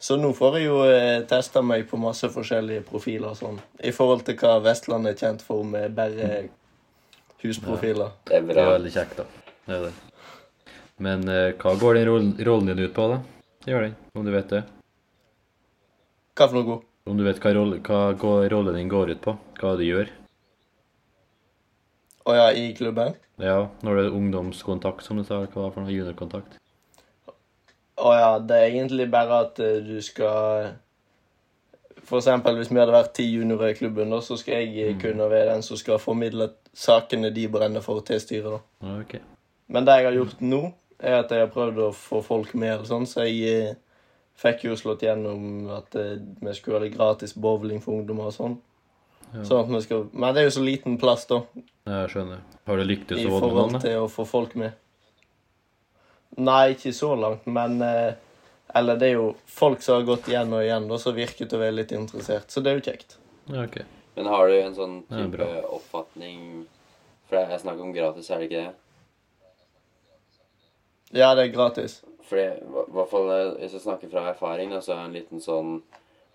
Så 0.00 0.16
nå 0.16 0.30
får 0.32 0.56
jeg 0.58 0.66
jo 0.70 0.78
eh, 0.88 1.20
testa 1.28 1.60
meg 1.62 1.84
på 1.90 1.98
masse 2.00 2.30
forskjellige 2.32 2.86
profiler 2.88 3.34
sånn, 3.36 3.58
i 3.84 3.92
forhold 3.92 4.24
til 4.26 4.38
hva 4.40 4.56
Vestland 4.64 5.06
er 5.10 5.18
kjent 5.20 5.44
for 5.44 5.62
med 5.68 5.92
bare 5.94 6.46
husprofiler. 7.44 8.14
Det 8.26 8.38
er 8.38 8.46
Det 8.46 8.54
bra. 8.54 8.64
er 8.64 8.72
veldig 8.78 8.92
kjekt, 8.94 9.20
da. 9.20 9.24
Det 9.66 9.76
er 9.76 9.82
det. 9.88 9.92
Men 11.00 11.28
eh, 11.28 11.50
hva 11.60 11.74
går 11.80 11.94
den 12.00 12.08
rollen, 12.08 12.32
rollen 12.48 12.72
din 12.72 12.82
ut 12.88 12.94
på, 12.96 13.06
da? 13.12 13.20
Gjør 13.68 13.86
den, 13.86 13.94
om 14.16 14.24
du 14.24 14.32
vet 14.32 14.48
det? 14.56 14.62
Hva 16.40 16.48
for 16.48 16.56
noe? 16.62 16.80
Om 17.10 17.16
du 17.20 17.24
vet 17.26 17.38
hva, 17.44 17.52
rolle, 17.56 17.78
hva 17.84 18.00
går, 18.16 18.48
rollen 18.52 18.76
din 18.80 18.88
går 18.92 19.12
ut 19.14 19.20
på? 19.24 19.36
Hva 19.60 19.76
du 19.76 19.84
gjør? 19.84 20.08
Å 22.28 22.36
ja, 22.36 22.48
i 22.52 22.70
klubben? 22.76 23.14
Ja, 23.40 23.70
når 23.84 23.96
det 23.96 24.04
er 24.04 24.16
ungdomskontakt, 24.16 25.04
som 25.06 25.20
du 25.20 25.24
sa, 25.24 25.40
hva 25.46 25.70
for 25.72 25.80
noe 25.80 25.94
juniorkontakt? 25.94 26.58
Å 28.00 28.12
ja, 28.16 28.30
det 28.38 28.56
er 28.56 28.68
egentlig 28.68 29.08
bare 29.12 29.42
at 29.46 29.60
eh, 29.60 29.80
du 29.84 29.98
skal 30.04 30.70
For 32.08 32.20
eksempel 32.20 32.56
hvis 32.56 32.70
vi 32.72 32.80
hadde 32.80 32.94
vært 32.94 33.12
ti 33.16 33.26
juniorer 33.28 33.74
i 33.74 33.76
klubben, 33.76 34.12
da, 34.12 34.20
så 34.24 34.38
skal 34.40 34.64
jeg 34.64 34.96
mm. 34.96 35.00
kunne 35.02 35.28
være 35.30 35.52
den 35.52 35.64
som 35.64 35.78
skal 35.80 36.00
formidle 36.02 36.50
sakene 36.76 37.32
de 37.34 37.44
brenner 37.52 37.84
for 37.84 38.00
til 38.06 38.20
styret. 38.22 38.56
da. 38.56 38.88
Ja, 38.88 38.96
ok. 39.04 39.18
Men 39.70 39.86
det 39.86 39.98
jeg 40.00 40.08
har 40.08 40.16
gjort 40.16 40.40
nå, 40.42 40.62
er 41.00 41.20
at 41.20 41.32
jeg 41.32 41.44
har 41.44 41.52
prøvd 41.54 41.84
å 41.84 41.92
få 41.96 42.20
folk 42.24 42.54
med. 42.54 42.74
eller 42.74 42.88
sånn, 42.88 43.06
Så 43.06 43.28
jeg 43.28 43.52
eh, 43.52 43.76
fikk 44.40 44.64
jo 44.66 44.76
slått 44.76 45.04
gjennom 45.06 45.70
at 45.76 45.94
eh, 45.96 46.18
vi 46.40 46.56
skulle 46.56 46.80
ha 46.80 46.84
det 46.84 46.94
gratis 46.96 47.36
bowling 47.36 47.80
for 47.84 48.00
ungdommer 48.00 48.32
og 48.32 48.36
sånn. 48.36 48.58
Ja. 49.32 49.44
Sånn 49.46 49.60
at 49.62 49.68
vi 49.70 49.80
skal, 49.84 50.06
Men 50.12 50.34
det 50.34 50.40
er 50.42 50.48
jo 50.48 50.54
så 50.56 50.62
liten 50.66 50.96
plass, 50.98 51.26
da, 51.30 51.42
Jeg 51.86 52.08
skjønner. 52.14 52.40
Har 52.66 52.76
du 52.80 52.84
lyktes 52.84 53.18
i 53.20 53.26
å 53.28 53.30
med 53.30 53.40
forhold 53.44 53.72
noen? 53.76 53.82
til 53.84 53.98
å 54.02 54.08
få 54.10 54.24
folk 54.26 54.56
med. 54.58 54.72
Nei, 56.40 56.72
ikke 56.74 56.92
så 56.94 57.12
langt, 57.18 57.46
men 57.46 57.80
eh, 57.82 58.14
Eller 58.74 58.98
det 58.98 59.08
er 59.08 59.16
jo 59.18 59.30
folk 59.50 59.82
som 59.82 59.96
har 59.98 60.04
gått 60.06 60.28
igjen 60.30 60.52
og 60.54 60.62
igjen, 60.62 60.84
da, 60.90 60.98
som 61.02 61.14
virker 61.16 61.46
til 61.46 61.58
å 61.58 61.62
være 61.62 61.74
litt 61.80 61.92
interessert. 61.94 62.50
Så 62.50 62.62
det 62.62 62.70
er 62.70 62.78
jo 62.78 62.84
kjekt. 62.86 63.16
Ja, 63.50 63.64
ok. 63.64 63.80
Men 64.14 64.26
har 64.30 64.46
du 64.50 64.54
en 64.60 64.74
sånn 64.76 64.96
type 65.08 65.46
ja, 65.46 65.62
oppfatning 65.74 66.66
For 67.26 67.38
det 67.38 67.54
er 67.54 67.62
snakk 67.62 67.80
om 67.82 67.92
gratis, 67.94 68.30
er 68.30 68.38
det 68.42 68.46
ikke 68.50 68.62
det? 68.66 68.74
Ja, 71.18 71.32
det 71.34 71.48
er 71.48 71.52
gratis. 71.54 72.00
Fordi, 72.30 72.44
i 72.62 72.92
hvert 72.94 73.10
fall 73.10 73.30
eh, 73.34 73.48
hvis 73.58 73.74
jeg 73.74 73.82
snakker 73.86 74.10
fra 74.12 74.28
erfaring, 74.30 74.70
da, 74.70 74.78
så 74.82 74.94
er 74.94 75.00
det 75.00 75.06
en 75.08 75.16
liten 75.18 75.42
sånn 75.42 75.72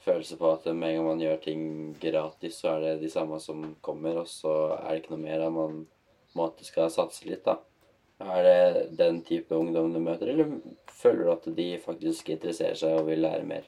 følelse 0.05 0.37
på 0.39 0.51
at 0.53 0.67
med 0.71 0.89
en 0.89 0.99
gang 0.99 1.07
man 1.09 1.21
gjør 1.23 1.39
ting 1.43 1.61
gratis, 2.01 2.59
så 2.61 2.75
er 2.75 2.83
det 2.83 2.95
de 3.03 3.11
samme 3.11 3.39
som 3.41 3.63
kommer, 3.85 4.21
og 4.21 4.29
så 4.29 4.53
er 4.77 4.89
det 4.91 5.03
ikke 5.03 5.15
noe 5.15 5.23
mer 5.25 5.45
enn 5.45 5.55
man 5.55 5.79
måtte 6.35 6.67
skal 6.67 6.91
satse 6.93 7.27
litt, 7.27 7.45
da. 7.45 7.57
Er 8.23 8.43
det 8.43 8.83
den 8.95 9.19
type 9.27 9.55
ungdom 9.55 9.91
du 9.93 9.99
møter, 9.99 10.31
eller 10.31 10.53
føler 10.87 11.25
du 11.25 11.31
at 11.33 11.49
de 11.57 11.67
faktisk 11.83 12.29
interesserer 12.31 12.77
seg 12.79 12.99
og 12.99 13.09
vil 13.09 13.25
lære 13.25 13.47
mer? 13.47 13.65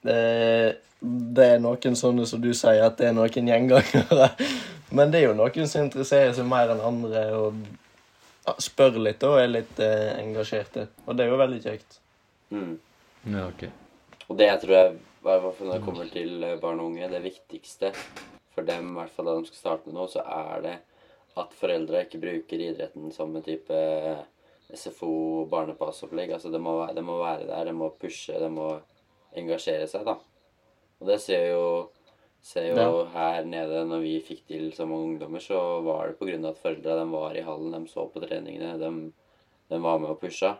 Det, 0.00 0.20
det 1.00 1.46
er 1.56 1.62
noen 1.62 1.96
sånne 1.98 2.26
som 2.28 2.42
du 2.42 2.52
sier, 2.54 2.84
at 2.86 3.00
det 3.00 3.10
er 3.10 3.16
noen 3.16 3.50
gjengangere. 3.50 4.30
Men 4.96 5.10
det 5.10 5.20
er 5.20 5.28
jo 5.28 5.38
noen 5.38 5.70
som 5.70 5.86
interesserer 5.86 6.32
seg 6.34 6.46
mer 6.50 6.72
enn 6.72 6.82
andre 6.82 7.24
og 7.38 7.58
ja, 8.46 8.54
spør 8.62 8.98
litt 9.02 9.22
og 9.26 9.38
er 9.38 9.50
litt 9.50 9.82
eh, 9.82 10.14
engasjerte. 10.18 10.88
Og 11.06 11.18
det 11.18 11.26
er 11.26 11.34
jo 11.34 11.42
veldig 11.42 11.60
kjekt. 11.66 12.00
Mm. 12.54 12.78
Ja, 13.28 13.46
ok. 13.48 13.66
Og 14.30 14.38
det 14.38 14.46
jeg 14.48 14.60
tror 14.62 14.76
jeg, 14.76 14.92
i 14.96 15.24
hvert 15.26 15.56
fall 15.56 15.68
når 15.68 15.76
det 15.76 15.84
kommer 15.84 16.12
til 16.12 16.44
eh, 16.46 16.58
barn 16.62 16.80
og 16.80 16.92
unge, 16.92 17.10
det 17.12 17.22
viktigste 17.24 17.92
for 18.54 18.66
dem, 18.66 18.92
i 18.92 18.98
hvert 19.00 19.12
fall 19.14 19.28
da 19.28 19.36
de 19.36 19.48
skal 19.50 19.60
starte 19.60 19.88
med 19.90 19.98
noe, 19.98 20.08
så 20.10 20.24
er 20.24 20.64
det 20.64 20.76
at 21.40 21.52
foreldre 21.56 22.04
ikke 22.06 22.20
bruker 22.22 22.62
idretten 22.64 23.12
som 23.14 23.34
en 23.36 23.44
type 23.44 23.76
eh, 23.76 24.22
SFO 24.74 25.46
barnepassopplegg. 25.50 26.32
Altså 26.36 26.50
det 26.52 26.62
må, 26.62 26.78
det 26.94 27.04
må 27.04 27.18
være 27.20 27.48
der, 27.50 27.70
det 27.70 27.76
må 27.76 27.90
pushe, 28.00 28.38
det 28.40 28.50
må 28.54 28.72
engasjere 29.36 29.86
seg, 29.90 30.06
da. 30.08 30.16
Og 31.00 31.08
det 31.08 31.20
ser 31.22 31.50
jo, 31.52 31.66
ser 32.44 32.70
jo 32.72 32.80
Ja. 32.80 32.88
her 33.14 33.44
nede, 33.44 33.84
når 33.88 34.02
vi 34.04 34.16
fikk 34.24 34.46
til 34.48 34.72
som 34.76 34.92
ungdommer, 34.96 35.42
så 35.44 35.80
var 35.84 36.12
det 36.12 36.34
av 36.38 36.50
at 36.52 36.62
foreldra 36.62 36.98
de 36.98 37.06
var 37.12 37.36
i 37.36 37.44
hallen, 37.46 37.72
de 37.72 37.90
så 37.90 38.08
på 38.10 38.22
treningene, 38.24 38.76
de, 38.78 38.90
de 39.70 39.80
var 39.80 39.98
med 39.98 40.10
og 40.10 40.20
pusha. 40.20 40.56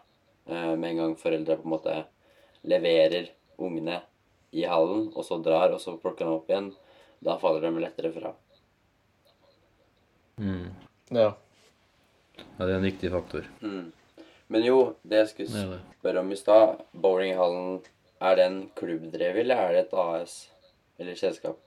Eh, 0.47 0.75
med 0.77 0.91
en 0.91 0.97
gang 0.97 1.17
foreldra 1.17 1.57
på 1.57 1.69
en 1.69 1.77
måte 1.77 2.01
leverer 2.63 3.31
ungene 3.61 4.01
i 4.51 4.65
hallen, 4.67 5.09
og 5.15 5.25
så 5.25 5.39
drar, 5.43 5.73
og 5.75 5.81
så 5.81 5.97
plukker 6.01 6.27
de 6.27 6.35
opp 6.35 6.51
igjen, 6.51 6.73
da 7.23 7.37
faller 7.39 7.67
de 7.67 7.85
lettere 7.85 8.11
fra. 8.15 8.33
Mm. 10.41 10.69
Ja. 11.15 11.31
Ja, 12.41 12.65
det 12.65 12.71
er 12.73 12.77
en 12.79 12.87
viktig 12.89 13.11
faktor. 13.13 13.49
Mm. 13.61 13.91
Men 14.51 14.65
jo, 14.67 14.79
det 15.07 15.23
jeg 15.23 15.29
skulle 15.31 15.55
Det 15.55 15.73
det. 15.77 15.81
spørre 16.01 16.23
om 16.25 16.33
i 16.33 16.37
stad, 16.37 16.81
bowlinghallen, 16.93 17.83
er 18.21 18.37
den 18.37 18.57
klubbdrevet, 18.77 19.45
eller 19.45 19.57
er 19.57 19.73
det 19.73 19.83
et 19.87 19.93
AS? 19.97 20.39
Eller 20.99 21.15
selskap? 21.17 21.59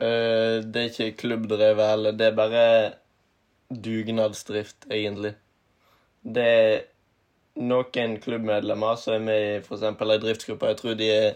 Uh, 0.00 0.62
det 0.64 0.76
er 0.76 0.88
ikke 0.90 1.16
klubbdrevet 1.24 1.88
heller. 1.90 2.12
Det 2.12 2.26
er 2.30 2.36
bare 2.38 2.66
dugnadsdrift, 3.70 4.86
egentlig. 4.90 5.34
Det 6.24 6.44
er 6.44 6.84
noen 7.54 8.16
klubbmedlemmer 8.22 8.96
som 8.98 9.16
er 9.16 9.24
med 9.24 9.42
i 9.42 9.58
eksempel 9.62 10.14
ei 10.14 10.20
driftsgruppe. 10.22 10.72
Jeg 10.72 10.80
tror 10.80 10.94
de 10.98 11.10
er 11.10 11.34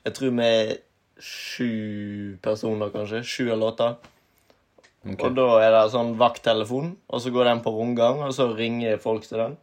Jeg 0.00 0.14
tror 0.16 0.30
vi 0.32 0.44
er 0.48 0.70
sju 1.20 2.36
personer, 2.42 2.88
kanskje. 2.88 3.20
Sju 3.22 3.50
eller 3.52 3.74
åtte. 3.74 3.88
Okay. 5.04 5.26
Og 5.26 5.34
da 5.36 5.48
er 5.60 5.74
det 5.74 5.82
sånn 5.92 6.14
vakttelefon, 6.20 6.94
og 7.08 7.20
så 7.20 7.32
går 7.32 7.50
den 7.50 7.60
på 7.64 7.72
rundgang, 7.72 8.22
og 8.24 8.32
så 8.36 8.50
ringer 8.56 8.96
folk 9.00 9.26
til 9.28 9.42
den. 9.42 9.58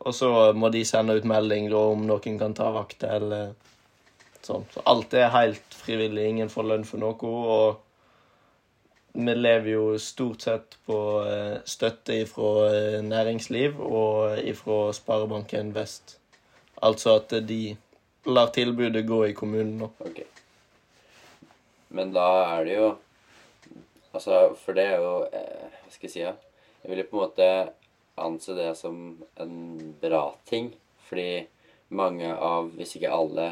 Og 0.00 0.14
så 0.14 0.30
må 0.54 0.70
de 0.70 0.84
sende 0.86 1.14
ut 1.18 1.26
melding 1.28 1.68
da, 1.70 1.82
om 1.92 2.06
noen 2.06 2.38
kan 2.38 2.54
ta 2.54 2.70
vakt 2.74 3.02
eller 3.06 3.52
sånn. 4.46 4.64
Så 4.72 4.82
alt 4.88 5.14
er 5.18 5.34
helt 5.34 5.76
frivillig. 5.82 6.28
Ingen 6.30 6.52
får 6.52 6.68
lønn 6.70 6.86
for 6.88 7.02
noe. 7.02 7.34
Og 7.56 7.82
vi 9.12 9.34
lever 9.34 9.70
jo 9.72 9.84
stort 9.98 10.46
sett 10.46 10.76
på 10.86 10.98
eh, 11.26 11.58
støtte 11.64 12.18
fra 12.30 12.70
næringsliv 13.02 13.80
og 13.80 14.38
fra 14.60 14.80
Sparebanken 14.96 15.74
Vest. 15.74 16.18
Altså 16.82 17.18
at 17.20 17.34
de 17.48 17.76
lar 18.26 18.52
tilbudet 18.54 19.06
gå 19.08 19.24
i 19.26 19.36
kommunen 19.36 19.78
nå. 19.82 19.90
Ok. 20.04 20.22
Men 21.90 22.12
da 22.14 22.26
er 22.56 22.64
det 22.64 22.76
jo 22.78 22.90
Altså, 24.10 24.56
for 24.58 24.74
det 24.74 24.84
er 24.90 24.96
jo 24.98 25.12
eh, 25.30 25.66
Hva 25.84 25.92
skal 25.92 26.08
jeg 26.08 26.12
si, 26.12 26.22
ja? 26.24 26.32
Jeg 26.82 26.90
vil 26.90 27.02
jo 27.04 27.10
på 27.10 27.18
en 27.18 27.22
måte 27.28 27.48
anse 28.20 28.56
det 28.56 28.72
som 28.74 28.96
en 29.38 29.52
bra 30.00 30.24
ting. 30.48 30.72
Fordi 31.06 31.44
mange 31.94 32.32
av, 32.34 32.72
hvis 32.74 32.96
ikke 32.96 33.12
alle, 33.14 33.46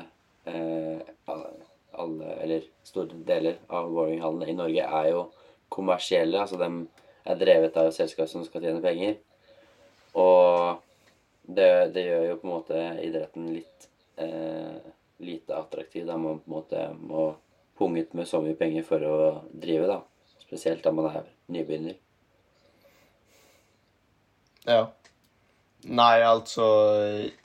eh, 0.51 0.99
alle 1.29 2.33
eller 2.43 2.67
store 2.87 3.21
deler 3.29 3.61
av 3.69 3.91
bowlinghallene 3.93 4.51
i 4.51 4.57
Norge 4.59 4.89
er 5.01 5.11
jo 5.13 5.23
kommersielle. 5.73 6.41
Altså 6.41 6.59
de 6.61 6.69
er 7.29 7.41
drevet 7.41 7.77
av 7.81 7.91
selskap 7.97 8.31
som 8.31 8.45
skal 8.47 8.65
tjene 8.65 8.85
penger. 8.85 9.19
Og 10.19 10.79
det, 11.49 11.71
det 11.95 12.07
gjør 12.09 12.25
jo 12.31 12.39
på 12.41 12.49
en 12.49 12.55
måte 12.55 12.85
idretten 13.05 13.51
litt 13.57 13.89
eh, 14.21 14.79
lite 15.19 15.57
attraktiv. 15.57 16.07
Da 16.07 16.17
man 16.17 16.41
på 16.41 16.51
en 16.51 16.57
måte 16.59 16.85
må 17.01 17.31
punge 17.79 18.03
ut 18.03 18.15
med 18.19 18.29
så 18.29 18.43
mye 18.43 18.59
penger 18.59 18.87
for 18.87 19.05
å 19.05 19.17
drive, 19.53 19.89
da. 19.91 20.01
Spesielt 20.43 20.85
da 20.85 20.93
man 20.95 21.11
er 21.13 21.27
nybegynner. 21.53 21.99
Ja. 24.69 24.87
Nei, 25.89 26.19
altså 26.27 26.65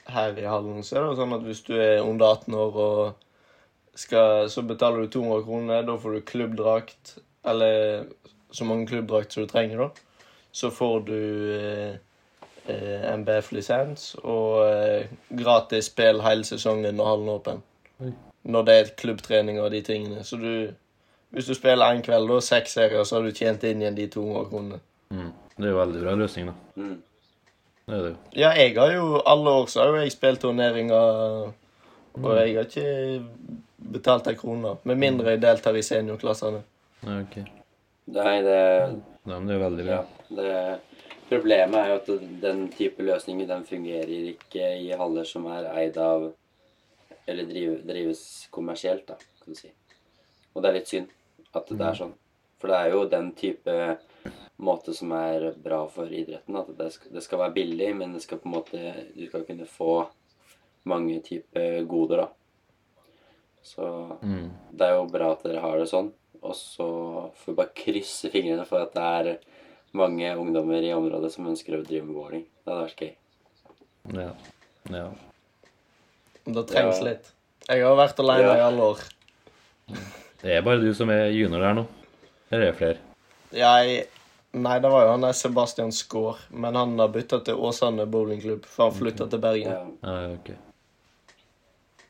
Her 0.10 0.39
i 0.42 0.48
hallen 0.50 0.82
så 0.84 0.98
er 0.98 1.06
det 1.06 1.18
sånn 1.20 1.36
at 1.36 1.44
hvis 1.46 1.62
du 1.68 1.75
er 1.77 2.01
under 2.01 2.34
18 2.34 2.56
år 2.58 2.80
og 2.84 3.27
skal, 3.94 4.50
så 4.50 4.63
betaler 4.65 5.03
du 5.03 5.13
200 5.13 5.46
kroner. 5.46 5.86
Da 5.86 5.98
får 6.01 6.15
du 6.15 6.25
klubbdrakt, 6.32 7.13
eller 7.46 8.06
så 8.52 8.66
mange 8.66 8.88
klubbdrakter 8.88 9.34
som 9.34 9.44
du 9.44 9.50
trenger, 9.50 9.78
da. 9.78 9.90
Så 10.52 10.70
får 10.72 11.00
du 11.08 11.20
eh, 11.58 11.96
eh, 12.66 13.06
MBF-lisens 13.18 14.16
og 14.22 14.68
eh, 14.68 15.08
gratis 15.30 15.90
spill 15.90 16.22
hele 16.22 16.46
sesongen 16.46 16.96
når 16.96 17.10
hallen 17.10 17.30
er 17.32 17.40
åpen. 17.40 17.64
Når 18.44 18.68
det 18.68 18.76
er 18.78 18.92
klubbtrening 19.00 19.58
og 19.62 19.72
de 19.72 19.82
tingene. 19.82 20.24
Så 20.24 20.38
du 20.38 20.74
Hvis 21.34 21.48
du 21.50 21.56
spiller 21.58 21.90
én 21.90 22.04
kveld, 22.06 22.28
da, 22.30 22.36
seks 22.46 22.76
serier, 22.78 23.04
så 23.04 23.16
har 23.16 23.24
du 23.26 23.32
tjent 23.34 23.64
inn 23.66 23.80
igjen 23.82 23.96
de 23.98 24.06
200 24.08 24.50
kronene. 24.52 24.76
Mm. 25.10 25.32
Det 25.58 25.66
er 25.66 25.72
jo 25.72 25.80
veldig 25.80 26.02
bra 26.04 26.12
løsning, 26.16 26.52
da. 26.52 26.54
Mm. 26.76 27.00
Det 27.88 27.96
er 27.96 28.04
det 28.04 28.12
jo. 28.12 28.18
Ja, 28.36 28.52
jeg 28.54 28.76
har 28.78 28.92
jo 28.94 29.08
alle 29.26 29.50
år 29.50 29.66
så 29.66 29.82
har 29.82 29.88
jo 29.88 30.04
jeg 30.04 30.14
spilt 30.14 30.44
turneringer, 30.46 31.50
og 32.14 32.36
jeg 32.38 32.54
har 32.54 32.70
ikke 32.70 33.26
betalt 33.96 34.30
ei 34.30 34.38
krone. 34.38 34.76
Med 34.84 35.02
mindre 35.02 35.34
jeg 35.34 35.42
deltar 35.42 35.74
i 35.74 35.82
seniorklassene. 35.82 36.62
Ja, 37.04 37.20
ok. 37.22 37.38
Nei, 38.14 38.42
det 38.44 38.60
Nei, 39.24 39.38
men 39.38 39.48
det 39.48 39.54
er 39.54 39.60
jo 39.60 39.64
veldig 39.64 39.86
bra. 39.88 39.98
Ja. 39.98 40.38
Det, 40.38 40.80
problemet 41.30 41.76
er 41.80 41.92
jo 41.94 42.00
at 42.02 42.10
den 42.44 42.66
type 42.76 43.04
løsninger 43.04 43.48
den 43.48 43.64
fungerer 43.68 44.12
ikke 44.34 44.66
i 44.84 44.90
haller 45.00 45.28
som 45.28 45.46
er 45.52 45.70
eid 45.74 45.98
av 45.98 46.32
Eller 47.26 47.48
driv, 47.48 47.78
drives 47.88 48.48
kommersielt, 48.52 49.06
da, 49.08 49.16
kan 49.40 49.54
du 49.54 49.56
si. 49.56 49.70
Og 50.54 50.62
det 50.62 50.70
er 50.70 50.76
litt 50.76 50.90
synd 50.92 51.14
at 51.56 51.70
det 51.72 51.86
er 51.88 51.96
sånn. 51.96 52.12
For 52.60 52.68
det 52.72 52.80
er 52.82 52.90
jo 52.92 53.06
den 53.08 53.30
type 53.40 53.76
måte 54.64 54.92
som 54.96 55.12
er 55.16 55.54
bra 55.64 55.86
for 55.88 56.12
idretten. 56.12 56.58
At 56.60 56.74
det 56.78 56.90
skal, 56.96 57.14
det 57.16 57.24
skal 57.24 57.40
være 57.46 57.56
billig, 57.56 57.90
men 57.96 58.12
det 58.18 58.22
skal 58.26 58.40
på 58.44 58.50
en 58.50 58.56
måte 58.58 58.82
Du 59.16 59.24
skal 59.30 59.46
kunne 59.48 59.66
få 59.70 60.10
mange 60.84 61.22
typer 61.24 61.86
goder, 61.88 62.26
da. 62.26 62.28
Så 63.64 63.88
Mm. 64.22 64.50
det 64.76 64.88
er 64.88 64.96
jo 64.98 65.06
bra 65.08 65.32
at 65.32 65.44
dere 65.44 65.62
har 65.64 65.78
det 65.80 65.88
sånn. 65.88 66.12
Og 66.44 66.56
så 66.60 66.88
får 67.40 67.52
vi 67.52 67.58
bare 67.60 67.76
krysse 67.78 68.30
fingrene 68.34 68.66
for 68.68 68.84
at 68.84 68.94
det 68.96 69.04
er 69.04 69.38
mange 69.96 70.32
ungdommer 70.36 70.84
i 70.84 70.94
området 70.96 71.32
som 71.34 71.48
ønsker 71.48 71.78
å 71.78 71.84
drive 71.86 72.06
med 72.08 72.18
bowling. 72.18 72.46
Det 72.64 72.74
hadde 72.74 72.88
vært 72.88 73.04
gøy. 73.06 73.14
Ja. 74.20 74.32
ja. 74.98 75.06
Det 76.44 76.66
trengs 76.68 77.00
Ja. 77.00 77.06
litt. 77.12 77.32
Jeg 77.70 77.84
har 77.86 77.96
vært 77.96 78.20
alene 78.20 78.50
Ja. 78.50 78.56
i 78.58 78.66
alle 78.68 78.90
år. 78.92 79.00
Det 80.42 80.58
er 80.58 80.62
bare 80.66 80.82
du 80.82 80.94
som 80.94 81.10
er 81.10 81.30
junior 81.32 81.60
der 81.64 81.74
nå. 81.78 81.86
Eller 82.52 82.68
er 82.68 82.72
det 82.72 82.78
flere? 82.82 82.98
Jeg 83.54 84.08
Nei, 84.54 84.76
det 84.78 84.90
var 84.92 85.02
jo 85.08 85.12
han 85.16 85.22
der 85.22 85.32
Sebastian 85.34 85.92
Skaar, 85.92 86.38
men 86.52 86.76
han 86.76 86.92
har 87.00 87.08
bytta 87.10 87.40
til 87.44 87.56
Åsane 87.58 88.06
bowlingklubb, 88.06 88.68
for 88.70 88.92
han 88.92 89.00
flytta 89.00 89.26
til 89.32 89.40
Bergen. 89.42 89.72
Ja. 89.72 89.88
Ja, 90.04 90.28
ja, 90.28 90.34
ok. 90.36 90.52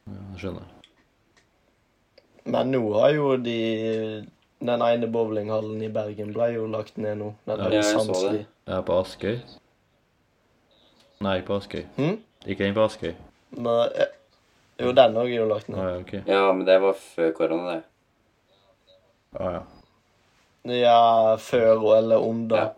Ja, 0.07 0.23
skjønner. 0.41 0.65
Men 2.45 2.71
nå 2.71 2.81
har 2.99 3.13
jo 3.15 3.35
de 3.37 3.57
Den 4.63 4.81
ene 4.81 5.07
bowlinghallen 5.11 5.81
i 5.83 5.89
Bergen 5.91 6.31
ble 6.33 6.53
jo 6.53 6.65
lagt 6.71 6.97
ned 6.97 7.17
nå. 7.19 7.33
Den 7.45 7.59
Ja, 7.59 7.69
jeg 7.69 7.83
så 7.83 8.31
det. 8.31 8.45
Ja, 8.67 8.81
på 8.81 8.95
Askøy. 9.01 9.39
Nei, 11.23 11.41
på 11.43 11.57
Askøy. 11.59 11.83
Hmm? 11.97 12.17
Ikke 12.47 12.63
den 12.63 12.73
på 12.75 12.85
Askøy. 12.85 13.11
Men, 13.51 13.89
eh, 13.95 14.07
jo, 14.79 14.91
den 14.95 15.17
òg 15.19 15.27
er 15.27 15.35
jo 15.35 15.47
lagt 15.49 15.67
ned. 15.69 15.77
ned. 15.77 15.89
ja, 15.89 15.97
ok. 15.99 16.13
ja, 16.27 16.53
men 16.53 16.65
det 16.67 16.77
var 16.81 16.93
før 16.93 17.31
korona, 17.35 17.73
det. 17.75 17.83
Ah, 19.39 19.51
ja. 19.53 19.61
Ja, 20.73 21.35
før 21.35 21.97
eller 21.97 22.17
under. 22.23 22.57
Ja. 22.57 22.69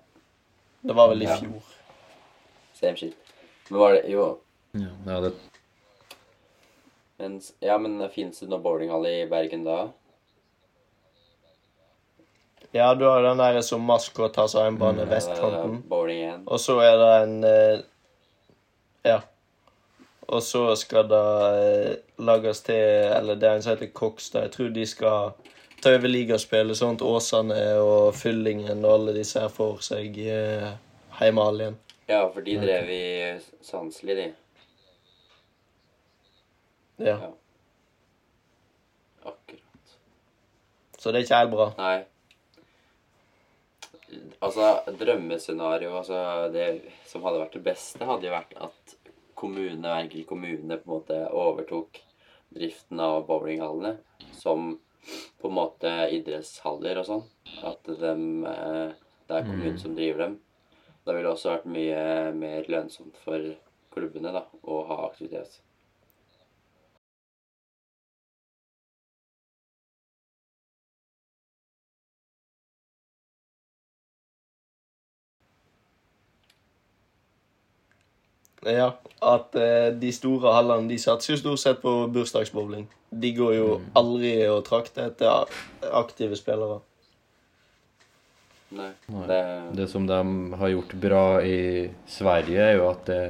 Det 0.82 0.96
var 0.96 1.08
vel 1.10 1.22
i 1.22 1.26
Ja. 1.26 1.38
fjor. 1.38 1.62
Same 2.74 2.98
shit. 2.98 3.16
Men 3.70 3.80
var 3.80 3.94
det 3.94 4.10
Jo, 4.12 4.38
Ja, 4.74 4.90
ja 5.06 5.20
det, 5.22 5.34
Men, 7.18 7.42
ja, 7.64 7.78
men 7.78 8.10
finnes 8.12 8.40
det 8.40 8.50
noe 8.52 8.60
bowlinghall 8.60 9.06
i 9.08 9.20
Bergen 9.32 9.64
da? 9.64 9.78
Ja, 12.76 12.90
du 12.96 13.06
har 13.06 13.22
den 13.24 13.38
der 13.40 13.62
som 13.64 13.86
maskot 13.88 14.36
har 14.36 14.50
seg 14.52 14.68
en 14.68 14.78
bane, 14.82 15.06
Mm, 15.06 15.10
vestkanten. 15.14 15.78
Bowling 15.88 16.18
igjen. 16.20 16.42
Og 16.48 16.60
så 16.60 16.76
er 16.84 16.98
det 17.00 17.12
en 17.24 17.44
eh, 17.44 17.80
Ja. 19.06 19.22
Og 20.28 20.42
så 20.44 20.76
skal 20.76 21.08
det 21.08 21.22
eh, 21.62 21.96
lages 22.18 22.62
til 22.66 22.76
Eller 23.14 23.36
det 23.36 23.48
er 23.48 23.56
en 23.56 23.62
som 23.62 23.76
heter 23.76 23.94
Kokstad. 23.94 24.42
Jeg 24.48 24.52
tror 24.52 24.70
de 24.74 24.86
skal 24.86 25.32
ta 25.82 25.94
over 25.94 26.08
ligaspillet, 26.10 26.76
sånn 26.76 26.96
at 26.98 27.02
Åsane 27.06 27.62
og 27.80 28.16
Fyllingen 28.18 28.84
og 28.86 28.92
alle 28.92 29.14
disse 29.14 29.40
her 29.40 29.50
får 29.54 29.84
seg 29.86 30.18
eh, 30.26 30.72
heimehall 31.22 31.62
igjen. 31.62 31.78
Ja, 32.10 32.24
for 32.34 32.42
de 32.42 32.58
drev 32.60 32.90
i 32.90 33.06
Sandsli, 33.62 34.16
de. 34.18 34.26
Ja. 36.98 37.16
Ja. 37.20 37.32
Akkurat. 39.24 39.96
Så 40.98 41.12
det 41.12 41.20
er 41.22 41.26
ikke 41.26 41.40
helt 41.42 41.56
bra. 41.56 41.68
Nei. 41.80 42.06
Altså, 44.46 44.68
drømmescenario, 45.00 45.96
altså 45.98 46.48
det 46.54 46.68
som 47.10 47.26
hadde 47.26 47.42
vært 47.42 47.58
det 47.58 47.64
beste, 47.66 48.06
hadde 48.08 48.28
jo 48.30 48.34
vært 48.36 48.54
at 48.64 48.96
kommune, 49.36 49.92
enkelt 49.92 50.28
kommune 50.30 50.78
på 50.80 50.86
en 50.88 50.94
måte 50.94 51.18
overtok 51.36 52.00
driften 52.56 53.02
av 53.04 53.26
bowlinghallene 53.28 53.98
som 54.38 54.76
på 55.42 55.50
en 55.50 55.58
måte 55.58 55.92
idrettshaller 56.16 57.02
og 57.02 57.10
sånn. 57.10 57.26
At 57.68 57.84
dem, 58.00 58.46
eh, 58.48 58.94
det 59.28 59.36
er 59.36 59.44
kommunen 59.50 59.76
Mm. 59.76 59.82
som 59.82 59.96
driver 59.96 60.20
dem. 60.24 60.40
Det 61.06 61.16
ville 61.16 61.30
også 61.30 61.52
vært 61.52 61.66
mye 61.66 62.34
mer 62.34 62.64
lønnsomt 62.72 63.18
for 63.18 63.56
klubbene 63.92 64.32
da, 64.34 64.46
å 64.64 64.86
ha 64.88 65.10
aktivitet. 65.10 65.60
Ja, 78.66 78.96
at 79.22 79.56
eh, 79.60 79.92
de 79.94 80.10
store 80.16 80.54
hallene 80.56 80.90
de 80.90 80.98
satser 81.02 81.36
jo 81.36 81.42
stort 81.42 81.62
sett 81.62 81.82
på 81.84 81.94
bursdagsbowling. 82.14 82.88
De 83.14 83.32
går 83.38 83.54
jo 83.60 83.70
aldri 83.98 84.34
og 84.50 84.64
trakter 84.68 85.12
etter 85.12 85.46
aktive 85.94 86.38
spillere. 86.40 86.82
Nei. 88.76 88.90
Det, 89.30 89.42
Det 89.78 89.88
som 89.88 90.08
de 90.10 90.20
har 90.60 90.74
gjort 90.74 90.96
bra 91.00 91.26
i 91.46 91.92
Sverige, 92.10 92.60
er 92.72 92.80
jo 92.80 92.90
at 92.90 93.06
det 93.08 93.22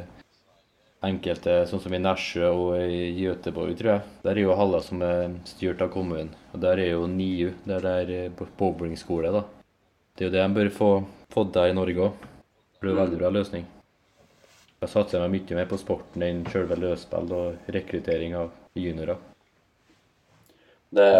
enkelte, 1.05 1.57
sånn 1.69 1.83
som 1.83 1.93
i 1.93 2.01
Nærsjø 2.01 2.47
og 2.49 2.79
i 2.81 3.11
Göteborg, 3.19 3.75
tror 3.77 3.91
jeg, 3.91 4.15
der 4.23 4.39
er 4.39 4.41
jo 4.47 4.57
haller 4.57 4.81
som 4.81 5.03
er 5.05 5.35
styrt 5.45 5.83
av 5.85 5.91
kommunen. 5.93 6.31
Og 6.53 6.63
der 6.63 6.81
er 6.81 6.95
jo 6.95 7.05
NIU, 7.11 7.51
der 7.67 7.83
det 7.83 7.93
er 7.99 8.15
eh, 8.23 8.49
bowlingskole, 8.57 9.35
da. 9.35 9.43
Det 10.15 10.25
er 10.25 10.29
jo 10.31 10.35
det 10.37 10.43
de 10.47 10.55
bør 10.55 10.73
få 10.73 10.91
fått 11.35 11.53
der 11.53 11.73
i 11.73 11.77
Norge 11.77 12.07
òg. 12.07 12.27
Det 12.71 12.81
blir 12.81 12.93
jo 12.93 12.97
en 12.97 13.03
veldig 13.03 13.19
bra 13.19 13.33
løsning. 13.35 13.67
Da 14.79 14.89
satser 14.91 15.23
de 15.23 15.31
mye 15.31 15.57
mer 15.57 15.67
på 15.71 15.79
sporten 15.79 16.23
enn 16.25 16.43
selve 16.51 16.77
løsspill 16.79 17.31
og 17.33 17.69
rekruttering 17.75 18.35
av 18.37 18.51
juniorer. 18.75 19.21
Det 20.95 21.11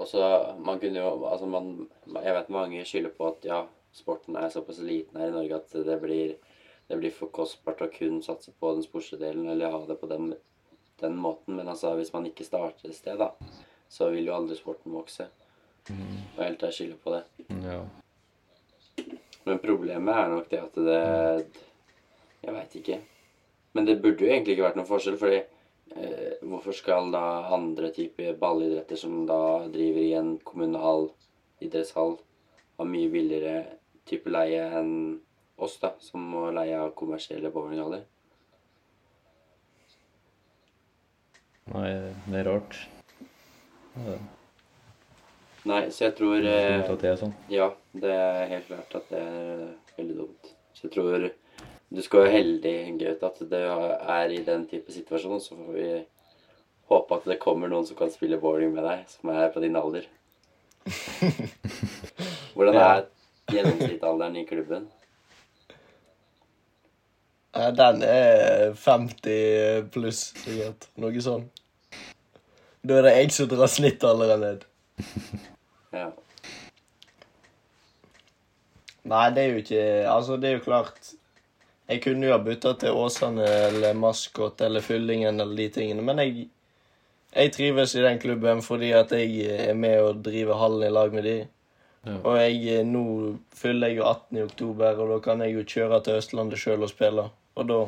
også, 0.00 0.20
man 0.64 0.78
kunne 0.80 1.02
jo 1.02 1.26
Altså, 1.28 1.46
man 1.46 1.88
Jeg 2.22 2.34
vet 2.34 2.52
mange 2.54 2.84
skylder 2.84 3.12
på 3.16 3.26
at 3.28 3.44
ja, 3.44 3.64
sporten 3.92 4.36
er 4.36 4.52
såpass 4.52 4.78
liten 4.78 5.20
her 5.20 5.28
i 5.28 5.34
Norge 5.34 5.56
at 5.58 5.74
det 5.86 5.96
blir, 6.00 6.36
det 6.88 6.98
blir 6.98 7.12
for 7.14 7.32
kostbart 7.34 7.82
å 7.82 7.90
kun 7.92 8.22
satse 8.22 8.52
på 8.60 8.74
den 8.74 8.84
sportslige 8.86 9.24
delen 9.26 9.48
eller 9.50 9.72
ha 9.72 9.80
det 9.86 9.98
på 10.00 10.08
den, 10.10 10.34
den 11.02 11.16
måten. 11.16 11.56
Men 11.56 11.68
altså, 11.68 11.94
hvis 11.98 12.12
man 12.12 12.28
ikke 12.28 12.46
starter 12.46 12.88
et 12.88 12.96
sted, 12.96 13.18
da, 13.20 13.32
så 13.90 14.10
vil 14.14 14.28
jo 14.30 14.36
aldri 14.36 14.56
sporten 14.58 14.94
vokse. 14.94 15.26
Og 15.90 16.44
helt 16.44 16.62
jeg 16.68 16.76
skylder 16.76 17.00
på 17.02 17.16
det. 17.16 17.22
Ja. 17.64 17.80
Men 19.48 19.58
problemet 19.58 20.14
er 20.14 20.30
nok 20.30 20.50
det 20.50 20.60
at 20.62 20.78
det 20.78 21.00
Jeg 22.40 22.54
veit 22.56 22.76
ikke. 22.80 22.98
Men 23.76 23.86
det 23.86 24.00
burde 24.02 24.24
jo 24.24 24.30
egentlig 24.30 24.56
ikke 24.56 24.66
vært 24.66 24.78
noen 24.80 24.88
forskjell, 24.88 25.18
fordi 25.20 25.40
eh, 25.40 26.38
hvorfor 26.42 26.76
skal 26.76 27.10
da 27.14 27.24
andre 27.54 27.92
typer 27.94 28.38
ballidretter 28.40 28.98
som 28.98 29.22
da 29.28 29.40
driver 29.70 30.02
i 30.02 30.14
en 30.18 30.32
kommunal 30.46 31.10
idrettshall, 31.62 32.16
ha 32.80 32.86
mye 32.88 33.10
billigere 33.12 33.76
type 34.08 34.32
leie 34.32 34.64
enn 34.80 34.94
oss, 35.60 35.76
da, 35.82 35.92
som 36.02 36.24
må 36.32 36.48
leie 36.56 36.78
av 36.80 36.94
kommersielle 36.98 37.52
bowlinghaller? 37.54 38.06
Nei, 41.70 41.88
det 42.26 42.40
er 42.40 42.48
rart. 42.48 42.78
Ja, 44.00 44.18
Nei, 45.68 45.82
så 45.92 46.06
jeg 46.06 46.14
tror 46.16 46.38
det 46.40 46.52
er 46.56 46.70
eh, 46.70 46.78
dumt 46.78 46.92
at 46.94 47.02
det 47.02 47.08
er 47.10 47.18
sånn. 47.20 47.32
Ja, 47.52 47.66
det 48.02 48.12
er 48.16 48.46
helt 48.48 48.68
klart 48.70 48.94
at 48.96 49.10
det 49.12 49.20
er 49.20 49.64
veldig 49.98 50.16
dumt. 50.22 50.52
Så 50.72 50.86
jeg 50.86 50.94
tror 50.94 51.26
du 51.90 52.02
skal 52.02 52.24
være 52.24 52.30
heldig, 52.36 52.74
Gaute, 53.00 53.26
at 53.26 53.38
du 53.50 53.56
er 53.56 54.30
i 54.30 54.42
den 54.46 54.66
type 54.70 54.92
situasjon. 54.94 55.40
Så 55.42 55.56
får 55.58 55.72
vi 55.74 55.88
håpe 56.90 57.18
at 57.18 57.26
det 57.32 57.40
kommer 57.42 57.70
noen 57.70 57.86
som 57.86 57.98
kan 57.98 58.12
spille 58.12 58.38
bowling 58.38 58.72
med 58.74 58.86
deg, 58.86 59.02
som 59.10 59.32
er 59.34 59.50
på 59.50 59.62
din 59.64 59.78
alder. 59.78 60.06
Hvordan 62.54 62.78
er 62.78 63.04
gjennomsnittsalderen 63.50 64.38
i 64.38 64.46
klubben? 64.46 64.88
Den 67.50 68.02
er 68.06 68.72
50 68.78 69.90
pluss, 69.90 70.28
sikkert. 70.38 70.86
Noe 71.02 71.22
sånn. 71.24 71.48
Da 72.86 73.00
er 73.00 73.08
det 73.08 73.14
jeg 73.16 73.32
som 73.34 73.48
drar 73.50 73.70
snittalderen 73.70 74.46
ned. 74.46 74.66
Ja. 75.90 76.12
Nei, 79.10 79.24
det 79.34 79.42
er 79.42 79.48
jo 79.48 79.56
ikke 79.58 79.80
Altså, 80.06 80.36
det 80.38 80.46
er 80.46 80.52
jo 80.52 80.60
klart 80.62 81.08
Jeg 81.90 82.02
kunne 82.04 82.28
jo 82.28 82.32
ha 82.36 82.40
bytta 82.42 82.76
til 82.78 82.96
Åsane 82.96 83.44
eller 83.66 83.98
Maskot 83.98 84.60
eller 84.62 84.84
Fyllingen 84.84 85.42
eller 85.42 85.56
de 85.58 85.68
tingene, 85.74 86.04
men 86.06 86.22
jeg 86.22 86.48
jeg 87.30 87.52
trives 87.54 87.94
i 87.94 88.02
den 88.02 88.18
klubben 88.18 88.62
fordi 88.62 88.90
at 88.96 89.12
jeg 89.14 89.46
er 89.70 89.74
med 89.78 90.00
og 90.02 90.22
driver 90.26 90.58
hallen 90.58 90.82
i 90.86 90.90
lag 90.90 91.12
med 91.14 91.22
de. 91.22 91.36
Ja. 92.06 92.16
Og 92.24 92.38
jeg, 92.40 92.84
nå 92.88 93.04
fyller 93.54 93.92
jeg 93.92 94.00
jo 94.00 94.06
18 94.08 94.38
i 94.38 94.42
oktober, 94.42 94.98
og 94.98 95.12
da 95.12 95.18
kan 95.22 95.44
jeg 95.44 95.54
jo 95.54 95.64
kjøre 95.68 96.00
til 96.02 96.18
Østlandet 96.18 96.58
sjøl 96.58 96.86
og 96.86 96.90
spille. 96.90 97.28
Og 97.54 97.68
da 97.68 97.80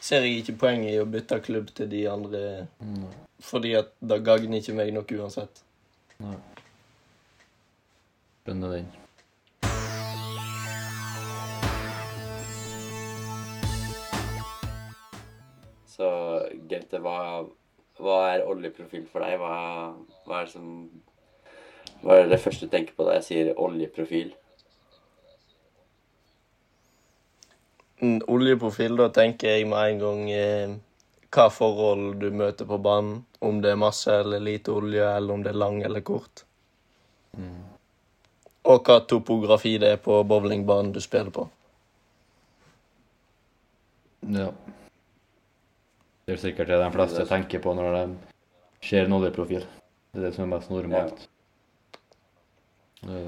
ser 0.00 0.24
jeg 0.26 0.40
ikke 0.40 0.56
poenget 0.64 0.94
i 0.94 1.02
å 1.02 1.08
bytte 1.10 1.40
klubb 1.44 1.70
til 1.76 1.90
de 1.92 2.04
andre, 2.10 2.42
Nei. 2.80 3.12
fordi 3.44 3.74
at 3.78 3.92
det 4.00 4.22
gagner 4.26 4.62
ikke 4.62 4.76
meg 4.78 4.94
noe 4.96 5.20
uansett. 5.20 5.62
Nei. 6.24 6.38
Spennende 8.42 8.72
den. 8.78 8.88
Så 15.98 16.08
Gaute, 16.70 17.00
hva, 17.02 17.42
hva 17.98 18.18
er 18.30 18.44
oljeprofil 18.46 19.06
for 19.10 19.24
deg? 19.26 19.40
Hva, 19.42 19.54
hva 20.28 20.40
er 20.40 20.46
det 20.46 20.52
som 20.52 20.68
Hva 22.04 22.20
er 22.20 22.28
det 22.30 22.38
første 22.38 22.68
du 22.68 22.70
tenker 22.70 22.94
på 22.94 23.06
da 23.08 23.16
jeg 23.16 23.26
sier 23.26 23.56
oljeprofil? 23.58 24.30
En 27.98 28.20
Oljeprofil, 28.30 28.94
da 28.94 29.08
tenker 29.10 29.56
jeg 29.56 29.66
med 29.66 29.96
en 29.96 30.04
gang 30.04 30.20
eh, 30.30 30.76
hva 31.34 31.48
forhold 31.50 32.20
du 32.22 32.28
møter 32.30 32.68
på 32.68 32.78
banen. 32.78 33.24
Om 33.42 33.58
det 33.64 33.72
er 33.72 33.82
masse 33.82 34.14
eller 34.20 34.38
lite 34.38 34.70
olje, 34.70 35.02
eller 35.02 35.34
om 35.34 35.42
det 35.42 35.50
er 35.50 35.58
lang 35.58 35.82
eller 35.82 36.06
kort. 36.06 36.44
Mm. 37.34 37.58
Og 38.70 38.86
hva 38.86 39.00
topografi 39.02 39.74
det 39.82 39.96
er 39.96 40.02
på 40.04 40.22
bowlingbanen 40.30 40.94
du 40.94 41.02
spiller 41.02 41.34
på. 41.34 41.48
Ja. 44.30 44.52
Det 46.28 46.34
er 46.34 46.40
sikkert 46.42 46.68
det 46.68 46.76
de 46.76 46.86
fleste 46.92 47.22
tenker 47.24 47.60
på 47.64 47.72
når 47.72 47.94
de 47.94 48.00
ser 48.84 49.06
en 49.06 49.14
oljeprofil. 49.16 49.62
Det 50.12 50.18
er 50.18 50.26
det 50.26 50.32
som 50.36 50.42
er 50.44 50.50
mest 50.50 50.68
normalt. 50.68 51.22
Ja. 53.00 53.22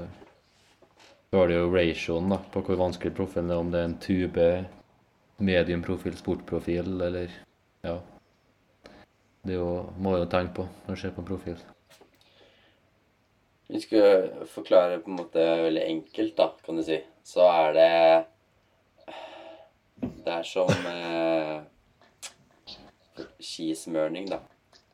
Så 1.31 1.39
har 1.39 1.49
du 1.49 1.55
jo 1.55 1.71
ratioen 1.73 2.29
da, 2.29 2.37
på 2.53 2.61
hvor 2.67 2.77
vanskelig 2.77 3.15
profilen 3.17 3.49
er, 3.49 3.63
om 3.63 3.71
det 3.73 3.81
er 3.81 3.89
en 3.89 3.97
tube, 4.05 4.45
mediumprofil, 5.41 6.13
sportprofil, 6.19 6.93
eller 7.07 7.33
ja. 7.87 7.95
Det 9.49 9.57
jo, 9.57 9.65
må 9.97 10.19
jo 10.21 10.29
tenke 10.29 10.59
på 10.59 10.67
når 10.85 10.93
du 10.93 11.01
ser 11.01 11.17
på 11.17 11.25
profil. 11.25 11.57
Vi 13.73 13.81
skal 13.81 14.45
forklare 14.53 15.01
på 15.01 15.09
en 15.09 15.21
måte 15.23 15.49
veldig 15.65 15.89
enkelt, 15.89 16.37
da, 16.37 16.51
kan 16.61 16.77
du 16.77 16.85
si. 16.85 17.01
Så 17.25 17.49
er 17.49 17.73
det 17.81 17.91
Det 20.21 20.33
er 20.37 20.45
som 20.45 20.69
eh, 20.69 21.61
skismørning, 23.39 24.29
da, 24.31 24.39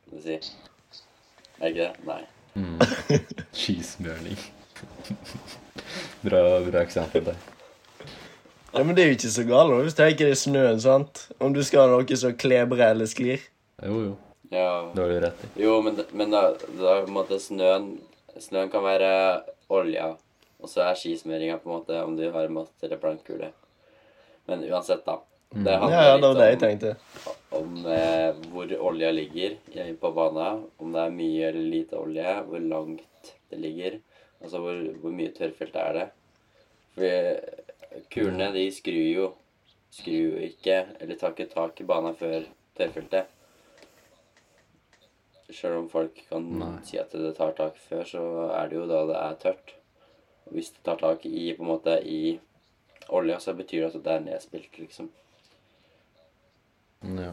kan 0.08 0.17
du 0.17 0.23
si. 0.23 0.39
Er 1.60 1.62
det 1.62 1.69
ikke 1.69 1.84
det? 1.84 2.08
Nei. 2.08 2.21
Mm. 2.58 2.80
Skismørning. 3.60 4.39
bra, 6.25 6.41
bra 6.65 6.82
eksempel 6.82 7.25
der. 7.30 7.38
Ja, 8.73 8.84
Men 8.84 8.95
det 8.95 9.03
er 9.03 9.08
jo 9.08 9.17
ikke 9.17 9.34
så 9.34 9.43
galt 9.47 9.71
da, 9.73 9.82
hvis 9.82 9.97
det 9.97 10.08
ikke 10.13 10.25
det 10.27 10.36
er 10.36 10.41
snøen, 10.41 10.82
sant? 10.82 11.27
Om 11.39 11.53
du 11.56 11.63
skal 11.65 11.86
ha 11.86 11.93
noe 11.93 12.17
som 12.19 12.36
klebrer 12.38 12.91
eller 12.91 13.10
sklir. 13.10 13.41
Jo, 13.82 14.01
jo. 14.10 14.15
Ja. 14.51 14.91
Det 14.93 15.01
har 15.01 15.10
du 15.12 15.19
rett 15.23 15.43
i. 15.43 15.49
Jo, 15.63 15.80
men, 15.84 15.97
men 16.13 16.32
da, 16.32 16.43
da 16.77 16.99
på 17.01 17.10
en 17.10 17.15
måte 17.15 17.39
snøen 17.41 17.95
Snøen 18.38 18.69
kan 18.69 18.84
være 18.86 19.08
olja, 19.73 20.12
og 20.62 20.69
så 20.69 20.84
er 20.86 20.97
skismøringa 20.99 21.56
på 21.58 21.71
en 21.71 21.73
måte 21.73 22.01
om 22.06 22.12
du 22.13 22.27
har 22.30 22.51
mat 22.53 22.86
eller 22.86 22.99
plankkule. 23.01 23.49
Men 24.45 24.62
uansett, 24.69 25.01
da. 25.08 25.15
Det 25.50 25.78
handler 25.78 26.04
ja, 26.04 26.18
det 26.18 26.28
var 26.28 26.38
det 26.38 26.48
jeg 26.48 26.60
litt 26.62 26.84
om, 26.88 27.62
om 27.62 27.86
eh, 27.92 28.40
hvor 28.52 28.74
olja 28.90 29.12
ligger 29.16 29.56
på 30.02 30.12
banen. 30.12 30.66
Om 30.78 30.94
det 30.94 31.06
er 31.06 31.16
mye 31.16 31.48
eller 31.50 31.72
lite 31.72 32.00
olje, 32.00 32.36
hvor 32.50 32.66
langt 32.76 33.32
det 33.50 33.62
ligger. 33.64 34.00
Altså 34.44 34.62
hvor, 34.62 34.82
hvor 35.02 35.16
mye 35.16 35.34
tørrfelt 35.36 35.80
er 35.82 35.98
det. 35.98 36.08
For 36.98 38.04
kulene, 38.14 38.52
de 38.56 38.70
skrur 38.76 39.04
jo 39.08 39.34
Skrur 39.98 40.36
jo 40.36 40.40
ikke, 40.44 40.82
eller 41.00 41.16
tar 41.18 41.32
ikke 41.32 41.48
tak 41.50 41.80
i 41.82 41.86
banen 41.88 42.16
før 42.20 42.44
tørrfeltet. 42.78 43.30
Sjøl 45.48 45.78
om 45.78 45.88
folk 45.90 46.20
kan 46.28 46.44
Nei. 46.60 46.74
si 46.86 47.00
at 47.00 47.14
det 47.16 47.32
tar 47.38 47.54
tak 47.56 47.78
før, 47.80 48.04
så 48.06 48.24
er 48.52 48.68
det 48.68 48.76
jo 48.78 48.84
da 48.90 49.06
det 49.08 49.22
er 49.22 49.38
tørt. 49.42 49.72
Og 50.46 50.58
hvis 50.58 50.74
det 50.76 50.84
tar 50.84 51.00
tak 51.00 51.24
i 51.26 51.54
på 51.56 51.64
en 51.64 51.72
måte 51.72 51.96
i 52.04 52.36
olja, 53.16 53.40
så 53.40 53.56
betyr 53.56 53.86
det 53.86 53.94
at 53.94 54.04
det 54.04 54.14
er 54.18 54.26
nedspilt, 54.28 54.76
liksom. 54.84 55.08
Ja. 57.15 57.32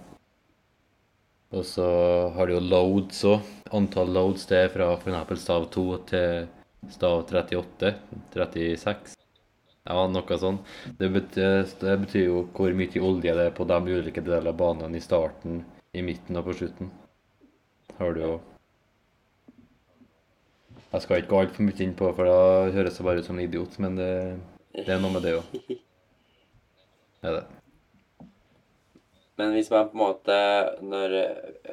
Og 1.54 1.64
så 1.66 1.86
har 2.34 2.46
du 2.46 2.56
jo 2.56 2.62
loads 2.62 3.20
òg. 3.30 3.50
Antall 3.74 4.12
loads 4.14 4.46
det 4.50 4.60
er 4.64 4.72
fra 4.72 4.92
f.eks. 4.96 5.42
stav 5.42 5.68
2 5.74 5.84
til 6.10 6.46
stav 6.94 7.22
38, 7.24 7.92
36. 8.34 9.14
Ja, 9.84 10.06
noe 10.08 10.38
sånn. 10.40 10.58
Det 10.98 11.10
betyr, 11.12 11.62
det 11.82 11.94
betyr 12.06 12.24
jo 12.24 12.42
hvor 12.56 12.74
mye 12.76 13.04
olje 13.04 13.36
det 13.36 13.46
er 13.50 13.54
på 13.56 13.66
de 13.68 13.78
ulike 13.98 14.24
delene 14.24 14.54
av 14.54 14.58
banene 14.58 14.98
i 14.98 15.04
starten, 15.04 15.62
i 15.92 16.02
midten 16.02 16.40
og 16.40 16.48
på 16.48 16.56
slutten. 16.62 16.90
Har 17.98 18.16
du 18.16 18.24
jo 18.24 18.34
Jeg 20.94 21.02
skal 21.02 21.20
ikke 21.20 21.30
gå 21.32 21.38
altfor 21.42 21.66
mye 21.66 21.82
inn 21.82 21.94
på, 21.98 22.08
for 22.14 22.30
da 22.30 22.70
høres 22.74 23.00
jeg 23.00 23.06
bare 23.06 23.22
ut 23.22 23.26
som 23.26 23.38
en 23.38 23.42
idiot, 23.42 23.78
men 23.82 23.96
det, 23.98 24.12
det 24.76 24.92
er 24.94 25.00
noe 25.02 25.10
med 25.16 25.26
det 25.26 25.34
òg. 25.40 25.56
Er 27.24 27.38
det. 27.40 27.63
Men 29.36 29.52
hvis 29.52 29.70
man 29.70 29.88
på 29.90 29.96
en 29.98 30.02
måte 30.04 30.34
når, 30.86 31.14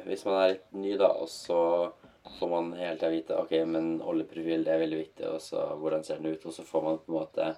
Hvis 0.06 0.24
man 0.26 0.40
er 0.40 0.48
litt 0.54 0.72
ny, 0.74 0.96
da, 0.98 1.12
og 1.22 1.28
så 1.30 1.92
får 2.38 2.50
man 2.50 2.72
hele 2.78 2.96
tida 2.96 3.10
vite 3.12 3.38
OK, 3.38 3.52
men 3.66 4.00
oljeprofil 4.00 4.64
det 4.66 4.72
er 4.74 4.82
veldig 4.82 4.98
viktig, 4.98 5.28
og 5.30 5.40
så 5.42 5.68
hvordan 5.78 6.04
ser 6.04 6.18
den 6.18 6.34
ut? 6.34 6.46
Og 6.46 6.52
så 6.54 6.64
får 6.66 6.82
man 6.82 6.98
på 6.98 7.12
en 7.12 7.18
måte 7.20 7.48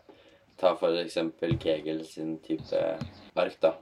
ta 0.61 0.75
for 0.77 0.97
eksempel 1.01 1.57
Kegel 1.59 2.05
sin 2.07 2.39
type 2.45 2.83
ark, 3.35 3.57
da. 3.61 3.75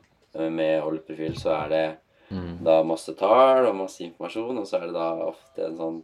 Med 0.49 0.83
oljeprofil 0.83 1.37
så 1.39 1.57
er 1.65 1.69
det 1.69 1.85
Mm. 2.33 2.65
da 2.65 2.79
masse 2.83 3.13
tall 3.19 3.67
og 3.67 3.75
masse 3.77 4.01
informasjon, 4.01 4.57
og 4.57 4.65
så 4.65 4.79
er 4.79 4.87
det 4.87 4.95
da 4.95 5.09
ofte 5.27 5.67
en 5.67 5.77
sånn 5.77 6.03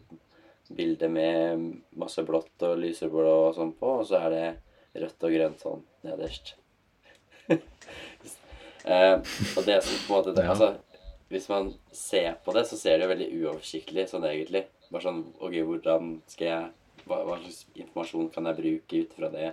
bilde 0.76 1.08
med 1.08 1.62
masse 1.96 2.20
blått 2.20 2.66
og 2.68 2.76
lyseblå 2.82 3.48
og 3.48 3.54
sånn 3.56 3.72
på, 3.72 3.94
og 4.02 4.04
så 4.10 4.18
er 4.26 4.34
det 4.34 5.00
rødt 5.00 5.24
og 5.24 5.32
grønt 5.32 5.64
sånn 5.64 5.80
nederst. 6.04 6.57
Eh, 8.88 9.14
og 9.56 9.66
det 9.68 9.78
som 9.84 10.00
på 10.06 10.14
en 10.14 10.18
måte 10.18 10.42
Ja. 10.42 10.50
Altså, 10.54 10.74
hvis 11.28 11.48
man 11.48 11.72
ser 11.92 12.38
på 12.44 12.52
det, 12.56 12.64
så 12.66 12.76
ser 12.80 12.96
det 12.96 13.04
jo 13.04 13.12
veldig 13.12 13.28
uoversiktlig 13.36 14.06
sånn 14.08 14.24
egentlig. 14.24 14.64
Bare 14.88 15.04
sånn 15.04 15.24
OK, 15.36 15.56
hvordan 15.68 16.14
skal 16.30 16.46
jeg 16.48 16.70
hva, 17.08 17.22
hva 17.24 17.36
slags 17.40 17.66
informasjon 17.74 18.30
kan 18.32 18.48
jeg 18.48 18.60
bruke 18.62 19.02
ut 19.02 19.16
fra 19.16 19.30
det, 19.32 19.50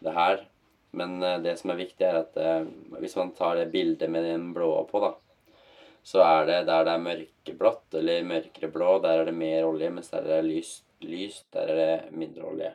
det 0.00 0.14
her? 0.16 0.46
Men 0.96 1.18
eh, 1.22 1.40
det 1.44 1.58
som 1.60 1.74
er 1.74 1.82
viktig, 1.82 2.06
er 2.06 2.22
at 2.22 2.38
eh, 2.40 2.64
hvis 3.02 3.16
man 3.20 3.34
tar 3.36 3.58
det 3.60 3.70
bildet 3.74 4.10
med 4.10 4.24
den 4.28 4.52
blå 4.56 4.70
på, 4.88 5.02
da, 5.02 5.12
så 6.04 6.22
er 6.24 6.48
det 6.48 6.58
der 6.68 6.84
det 6.86 6.94
er 6.94 7.04
mørkeblått 7.04 7.98
eller 8.00 8.26
mørkere 8.28 8.70
blå, 8.72 8.98
der 9.02 9.22
er 9.22 9.28
det 9.28 9.36
mer 9.36 9.68
olje, 9.68 9.90
mens 9.90 10.12
der 10.12 10.26
det 10.26 10.38
er 10.38 10.48
lyst, 10.48 10.84
lyst 11.04 11.46
der 11.56 11.72
er 11.72 11.80
det 11.80 12.16
mindre 12.16 12.48
olje. 12.48 12.72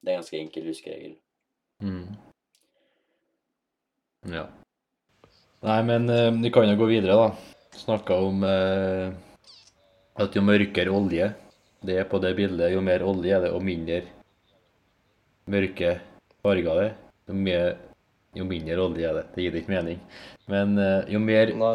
Det 0.00 0.10
er 0.10 0.16
en 0.16 0.22
ganske 0.22 0.38
enkel 0.38 0.70
huskeregel. 0.70 1.16
Mm. 1.82 2.29
Ja. 4.30 4.46
Nei, 5.66 5.82
men 5.84 6.08
eh, 6.08 6.30
vi 6.40 6.52
kan 6.54 6.68
jo 6.68 6.78
gå 6.80 6.88
videre, 6.90 7.16
da. 7.18 7.76
Snakka 7.76 8.16
om 8.24 8.44
eh, 8.46 9.10
at 10.20 10.36
jo 10.36 10.42
mørkere 10.44 10.92
olje 10.92 11.30
det 11.80 11.96
er 11.96 12.08
på 12.08 12.20
det 12.20 12.34
bildet, 12.36 12.74
jo 12.74 12.80
mer 12.84 13.04
olje 13.08 13.32
er 13.36 13.46
det, 13.46 13.52
og 13.56 13.64
mindre 13.64 14.02
mørke 15.50 15.94
farger 16.44 16.80
det, 16.82 16.90
jo, 17.30 17.36
mer, 17.36 17.70
jo 18.36 18.46
mindre 18.48 18.82
olje 18.84 19.08
er 19.08 19.16
det. 19.16 19.26
Det 19.34 19.46
gir 19.46 19.58
ikke 19.60 19.74
mening. 19.74 20.00
Men 20.52 20.76
eh, 20.80 21.12
jo 21.14 21.22
mer 21.24 21.54
Nei. 21.56 21.74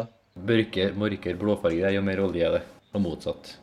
mørke, 0.50 0.90
mørkere 0.94 1.40
blåfarge 1.40 1.80
det 1.82 1.90
er, 1.90 1.96
jo 1.98 2.04
mer 2.06 2.22
olje 2.22 2.46
er 2.46 2.58
det, 2.58 2.62
og 2.94 3.02
motsatt. 3.02 3.56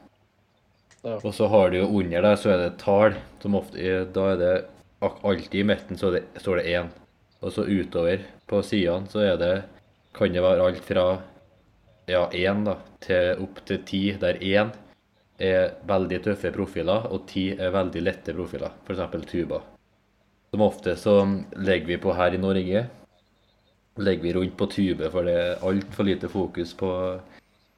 Ja. 1.03 1.17
Og 1.19 1.31
så 1.35 1.47
har 1.51 1.71
du 1.71 1.81
jo 1.81 1.87
under 1.99 2.23
der, 2.23 2.37
så 2.39 2.53
er 2.53 2.59
det 2.59 2.67
et 2.73 2.83
tall, 2.83 3.17
som 3.43 3.57
ofte 3.59 3.79
er, 3.79 4.05
da 4.15 4.29
er 4.33 4.39
det 4.39 4.53
alltid 5.03 5.59
i 5.59 5.65
midten 5.67 5.99
så 5.99 6.11
er 6.11 6.19
det, 6.19 6.43
står 6.43 6.61
det 6.61 6.75
én. 6.75 6.91
Og 7.43 7.51
så 7.51 7.65
utover 7.67 8.23
på 8.53 8.61
sidene 8.65 9.09
så 9.09 9.25
er 9.25 9.37
det, 9.41 9.53
kan 10.13 10.33
det 10.33 10.43
være 10.45 10.69
alt 10.69 10.85
fra 10.85 11.05
ja, 12.09 12.27
én 12.29 12.65
da, 12.67 12.77
til 13.03 13.43
opp 13.43 13.61
til 13.67 13.83
ti, 13.87 14.01
der 14.19 14.41
én 14.43 14.73
er 15.41 15.77
veldig 15.89 16.19
tøffe 16.27 16.51
profiler, 16.53 17.07
og 17.09 17.25
ti 17.29 17.49
er 17.55 17.73
veldig 17.73 18.03
lette 18.03 18.35
profiler, 18.35 18.75
f.eks. 18.85 19.29
tuba. 19.29 19.61
Som 20.53 20.61
ofte 20.61 20.95
så 20.99 21.15
legger 21.57 21.95
vi 21.95 22.01
på 22.01 22.13
her 22.13 22.35
i 22.35 22.41
Norge, 22.41 22.83
legger 23.97 24.23
vi 24.23 24.33
rundt 24.37 24.57
på 24.57 24.67
tube, 24.69 25.09
for 25.13 25.25
det 25.25 25.37
er 25.37 25.63
altfor 25.65 26.07
lite 26.07 26.29
fokus 26.29 26.75
på 26.77 26.91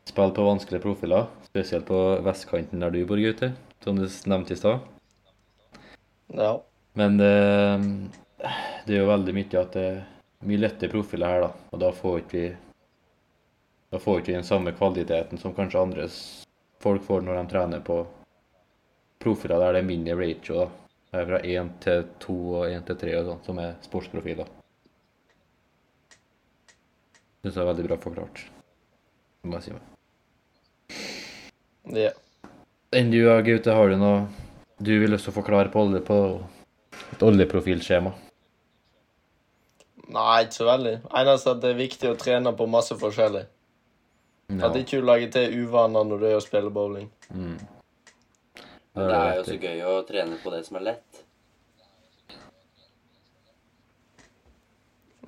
spill 0.06 0.34
på 0.36 0.46
vanskelige 0.46 0.84
profiler. 0.84 1.30
Spesielt 1.48 1.88
på 1.88 2.02
vestkanten 2.26 2.84
der 2.84 2.92
du 2.94 3.06
bor, 3.08 3.22
Gaute, 3.22 3.54
som 3.84 3.98
du 3.98 4.06
nevnte 4.30 4.54
i 4.54 4.60
stad. 4.60 4.84
Ja. 6.36 6.58
Men 6.96 7.18
det, 7.20 7.32
det 8.88 8.96
er 8.96 9.02
jo 9.02 9.10
veldig 9.10 9.34
mye 9.36 9.62
at 9.62 9.74
det 9.76 9.88
mye 10.44 10.60
lettere 10.60 10.92
profiler 10.92 11.28
her, 11.28 11.46
da. 11.46 11.52
Og 11.72 11.80
da 11.82 11.92
får 11.96 12.20
ikke 12.24 12.38
vi 12.38 12.48
da 13.94 14.00
får 14.02 14.20
ikke 14.20 14.32
vi 14.32 14.38
den 14.40 14.48
samme 14.48 14.74
kvaliteten 14.76 15.40
som 15.40 15.54
kanskje 15.56 15.82
andre 15.82 16.08
folk 16.84 17.04
får 17.06 17.22
når 17.24 17.38
de 17.38 17.52
trener 17.54 17.84
på 17.86 18.02
profiler 19.24 19.62
der 19.62 19.78
det 19.78 19.84
er 19.84 19.88
mindre 19.88 20.18
ratio. 20.20 20.66
da. 20.66 20.68
Det 21.12 21.22
er 21.22 21.30
fra 21.30 21.40
1 21.40 21.70
til 21.86 22.06
2 22.20 22.36
og 22.60 22.64
1 22.68 22.86
til 22.90 22.98
3 23.06 23.14
og 23.20 23.28
sånn, 23.30 23.44
som 23.46 23.60
er 23.64 23.76
sportsprofiler. 23.86 24.50
Syns 27.40 27.56
jeg 27.56 27.62
er 27.64 27.70
veldig 27.70 27.86
bra 27.88 27.98
forklart. 28.04 28.42
Det 29.42 29.52
må 29.52 29.62
jeg 29.62 29.64
si 29.64 29.76
meg. 29.78 29.84
ja. 32.04 32.12
Enn 32.96 33.12
du, 33.12 33.22
Gaute, 33.24 33.72
har 33.76 33.90
du 33.90 33.96
noe 34.00 34.26
du 34.78 34.92
vil 35.00 35.16
også 35.16 35.32
forklare 35.32 35.72
på, 35.72 35.80
olje, 35.88 36.02
på 36.04 36.18
et 37.16 37.24
oljeprofilskjema? 37.24 38.12
Nei, 40.14 40.46
ikke 40.46 40.60
så 40.60 40.68
veldig. 40.70 40.96
Eneste 41.18 41.54
at 41.56 41.62
det 41.64 41.72
er 41.72 41.80
viktig 41.80 42.10
å 42.12 42.18
trene 42.20 42.54
på 42.58 42.68
masse 42.70 42.98
forskjellig. 43.00 43.46
No. 44.54 44.68
At 44.68 44.76
ikke 44.78 45.00
du 45.02 45.08
lager 45.08 45.32
til 45.34 45.56
uvaner 45.66 46.06
når 46.06 46.22
du 46.22 46.26
er 46.30 46.36
og 46.38 46.44
spiller 46.46 46.74
bowling. 46.74 47.08
Mm. 47.34 47.56
Men 48.96 49.10
det 49.10 49.16
er 49.16 49.40
jo 49.40 49.46
så 49.48 49.56
gøy 49.60 49.82
å 49.90 49.96
trene 50.08 50.38
på 50.44 50.54
det 50.54 50.62
som 50.68 50.78
er 50.80 50.86
lett. 50.92 51.24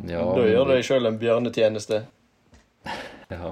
Ja, 0.06 0.22
da 0.22 0.44
gjør 0.46 0.70
du 0.70 0.76
deg 0.76 0.86
sjøl 0.86 1.10
en 1.10 1.20
bjørnetjeneste. 1.22 2.06
Ja. 3.28 3.50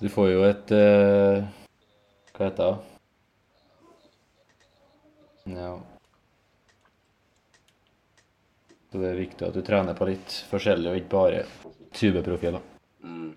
Du 0.00 0.08
får 0.10 0.30
jo 0.32 0.40
et 0.48 0.72
uh, 0.74 1.46
Hva 2.34 2.48
heter 2.48 2.72
det? 2.72 2.96
Ja. 5.54 5.76
Så 8.96 9.02
det 9.02 9.08
er 9.10 9.18
viktig 9.20 9.44
at 9.44 9.52
du 9.52 9.60
trener 9.60 9.92
på 9.92 10.06
litt 10.08 10.34
forskjellig, 10.48 10.88
og 10.88 10.94
ikke 10.96 11.10
bare 11.12 11.40
tubeprofiler. 11.92 12.62
Mm. 13.04 13.34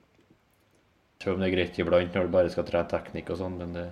Selv 1.20 1.34
om 1.34 1.42
det 1.44 1.50
er 1.50 1.52
greit 1.58 1.80
iblant 1.84 2.16
når 2.16 2.30
du 2.30 2.32
bare 2.32 2.54
skal 2.54 2.64
trene 2.70 2.88
teknikk 2.88 3.34
og 3.34 3.42
sånn, 3.42 3.58
men 3.60 3.74
det, 3.76 3.84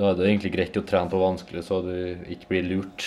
da 0.00 0.10
er 0.10 0.18
det 0.18 0.26
egentlig 0.26 0.50
greit 0.56 0.80
å 0.80 0.82
trene 0.82 1.14
på 1.14 1.22
vanskelig, 1.22 1.62
så 1.62 1.78
du 1.86 1.94
ikke 2.34 2.50
blir 2.50 2.66
lurt 2.72 3.06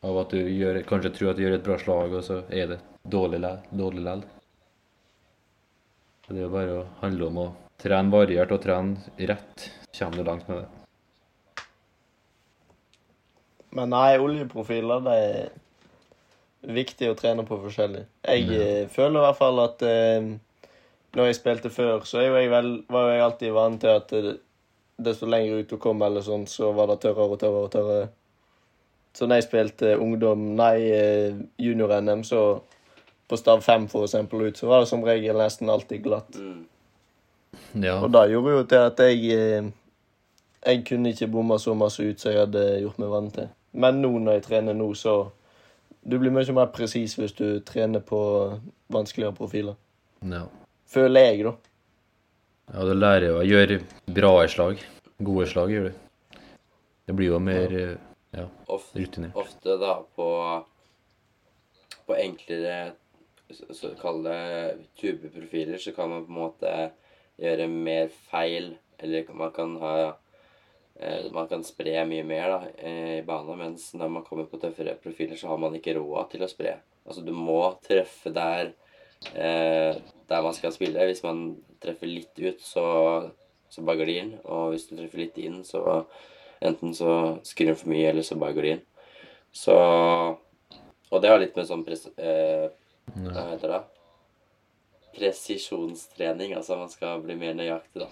av 0.00 0.22
at 0.24 0.32
du 0.32 0.40
gjør, 0.40 0.80
kanskje 0.88 1.12
tror 1.18 1.34
at 1.34 1.36
du 1.36 1.44
gjør 1.44 1.58
et 1.58 1.68
bra 1.68 1.80
slag, 1.84 2.16
og 2.16 2.24
så 2.24 2.40
er 2.48 2.72
det 2.72 2.82
dårlig 3.12 3.44
lell. 3.44 3.60
Dårlig 3.84 4.08
lell. 4.08 4.26
Så 6.24 6.32
det 6.32 6.40
er 6.40 6.48
jo 6.48 6.56
bare 6.56 6.78
å 6.80 6.90
handle 7.04 7.28
om 7.28 7.44
å 7.44 7.50
trene 7.84 8.16
variert 8.16 8.56
og 8.56 8.64
trene 8.64 9.28
rett, 9.28 9.72
så 9.90 10.06
kommer 10.06 10.22
du 10.22 10.30
langt 10.32 10.48
med 10.48 10.64
det. 10.64 11.66
Men 13.76 13.92
nei, 13.92 14.16
oljeprofiler, 14.16 15.04
det 15.04 15.20
viktig 16.62 17.10
å 17.10 17.18
trene 17.18 17.44
på 17.46 17.58
forskjellig. 17.62 18.04
Jeg 18.28 18.48
eh, 18.54 18.88
føler 18.90 19.18
i 19.18 19.26
hvert 19.26 19.38
fall 19.38 19.60
at 19.64 19.82
eh, 19.86 20.32
når 21.16 21.28
jeg 21.28 21.38
spilte 21.40 21.70
før, 21.72 22.06
så 22.08 22.22
jeg 22.24 22.50
vel, 22.52 22.72
var 22.90 23.10
jeg 23.12 23.24
alltid 23.26 23.54
vant 23.56 23.80
til 23.82 23.98
at 23.98 24.12
eh, 24.16 24.34
desto 25.02 25.28
lenger 25.28 25.60
ut 25.62 25.72
du 25.72 25.78
kom, 25.82 26.02
eller 26.06 26.24
sånn, 26.24 26.46
så 26.48 26.70
var 26.76 26.92
det 26.92 27.00
tørrere 27.02 27.34
og 27.34 27.40
tørrere 27.40 27.66
og 27.66 27.72
tørrere. 27.74 28.10
Så 29.12 29.28
når 29.28 29.42
jeg 29.42 29.48
spilte 29.48 29.96
ungdom, 30.00 30.52
nei, 30.56 30.76
eh, 30.88 31.42
junior-NM, 31.60 32.22
så 32.24 32.62
på 33.28 33.38
stav 33.40 33.60
5 33.64 33.88
for 33.92 34.06
eksempel 34.06 34.46
ut, 34.46 34.56
så 34.56 34.70
var 34.70 34.84
det 34.84 34.92
som 34.92 35.04
regel 35.04 35.36
nesten 35.40 35.72
alltid 35.72 36.04
glatt. 36.04 36.38
Mm. 36.38 36.62
Ja. 37.82 37.98
Og 37.98 38.08
det 38.12 38.26
gjorde 38.32 38.56
jo 38.56 38.64
til 38.64 38.80
at 38.80 39.00
jeg 39.00 39.72
Jeg 40.62 40.84
kunne 40.86 41.10
ikke 41.10 41.26
bomma 41.26 41.58
så 41.58 41.74
masse 41.74 42.02
ut 42.02 42.20
som 42.20 42.30
jeg 42.30 42.38
hadde 42.38 42.60
gjort 42.84 42.98
meg 43.02 43.08
vant 43.10 43.32
til. 43.34 43.48
Men 43.72 43.98
nå 43.98 44.12
når 44.18 44.36
jeg 44.36 44.42
trener 44.46 44.76
nå, 44.78 44.92
så 44.94 45.14
Du 46.04 46.18
blir 46.18 46.32
mye 46.34 46.52
mer 46.56 46.66
presis 46.74 47.14
hvis 47.18 47.32
du 47.38 47.60
trener 47.60 48.00
på 48.00 48.18
vanskeligere 48.92 49.34
profiler. 49.36 49.76
ja. 50.22 50.46
Føler 50.92 51.20
jeg, 51.24 51.44
da. 51.46 51.52
Ja, 52.74 52.82
du 52.84 52.92
lærer 52.92 53.24
jo 53.30 53.36
å 53.40 53.44
gjøre 53.48 53.78
bra 54.12 54.32
slag. 54.48 54.82
Gode 55.24 55.46
slag 55.48 55.70
gjør 55.72 55.86
du. 55.88 55.94
Det 57.08 57.14
blir 57.16 57.30
jo 57.30 57.38
mer 57.40 57.72
ja. 57.72 57.86
ja, 58.36 58.44
Ofte, 58.68 58.98
rutinert. 59.00 59.34
ofte 59.40 59.78
da 59.80 59.94
på 60.16 60.26
På 62.06 62.14
enklere 62.18 62.92
så- 63.52 63.72
så 63.74 63.94
Kall 64.00 64.22
det 64.24 64.78
tubeprofiler, 65.00 65.78
så 65.78 65.92
kan 65.96 66.10
man 66.10 66.26
på 66.26 66.30
en 66.32 66.38
måte 66.38 66.90
gjøre 67.40 67.68
mer 67.70 68.08
feil. 68.30 68.76
Eller 68.98 69.24
man 69.32 69.50
kan 69.52 69.76
ha 69.80 69.94
eh, 70.08 70.12
Man 71.32 71.48
kan 71.48 71.64
spre 71.64 72.04
mye 72.06 72.22
mer 72.26 72.48
da, 72.52 72.58
eh, 72.78 73.18
i 73.18 73.22
banen, 73.26 73.58
mens 73.58 73.88
når 73.96 74.10
man 74.12 74.24
kommer 74.26 74.44
på 74.46 74.60
tøffere 74.60 74.94
profiler, 75.02 75.36
så 75.40 75.48
har 75.50 75.58
man 75.58 75.74
ikke 75.74 75.96
råd 75.96 76.30
til 76.30 76.44
å 76.44 76.50
spre. 76.50 76.76
Altså, 77.06 77.24
du 77.26 77.32
må 77.34 77.58
treffe 77.82 78.30
der 78.30 78.74
eh, 79.34 79.96
der 80.28 80.42
man 80.42 80.54
skal 80.54 80.72
spille. 80.72 81.06
Hvis 81.08 81.24
man 81.24 81.56
treffer 81.82 82.06
litt 82.06 82.38
ut, 82.38 82.60
så, 82.62 82.84
så 83.68 83.82
bare 83.82 84.04
glir 84.04 84.20
den. 84.20 84.34
Og 84.44 84.72
hvis 84.72 84.86
du 84.88 84.96
treffer 84.96 85.24
litt 85.24 85.40
inn, 85.42 85.62
så 85.66 86.04
enten 86.62 86.94
så 86.94 87.38
skrur 87.46 87.72
den 87.72 87.80
for 87.80 87.92
mye, 87.92 88.08
eller 88.12 88.26
så 88.26 88.38
bare 88.40 88.56
glir 88.58 88.76
den. 88.76 88.86
Så 89.52 89.76
Og 91.12 91.20
det 91.20 91.28
har 91.28 91.40
litt 91.42 91.56
med 91.58 91.66
sånn 91.68 91.82
pres, 91.84 92.06
eh, 92.16 92.70
Hva 93.12 93.50
heter 93.50 93.74
det? 93.74 93.80
Presisjonstrening. 95.18 96.54
Altså 96.56 96.78
man 96.80 96.88
skal 96.88 97.20
bli 97.20 97.36
mer 97.36 97.58
nøyaktig, 97.58 98.06
da. 98.06 98.08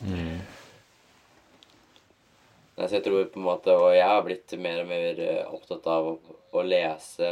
Mm. 0.00 0.40
Nei, 2.76 2.88
Så 2.88 2.98
jeg 2.98 3.06
tror 3.06 3.30
på 3.32 3.40
en 3.40 3.46
måte, 3.46 3.72
og 3.72 3.94
jeg 3.96 4.04
har 4.06 4.24
blitt 4.24 4.52
mer 4.60 4.82
og 4.82 4.90
mer 4.90 5.20
eh, 5.24 5.46
opptatt 5.48 5.86
av 5.88 6.10
å, 6.10 6.16
å 6.52 6.64
lese 6.66 7.30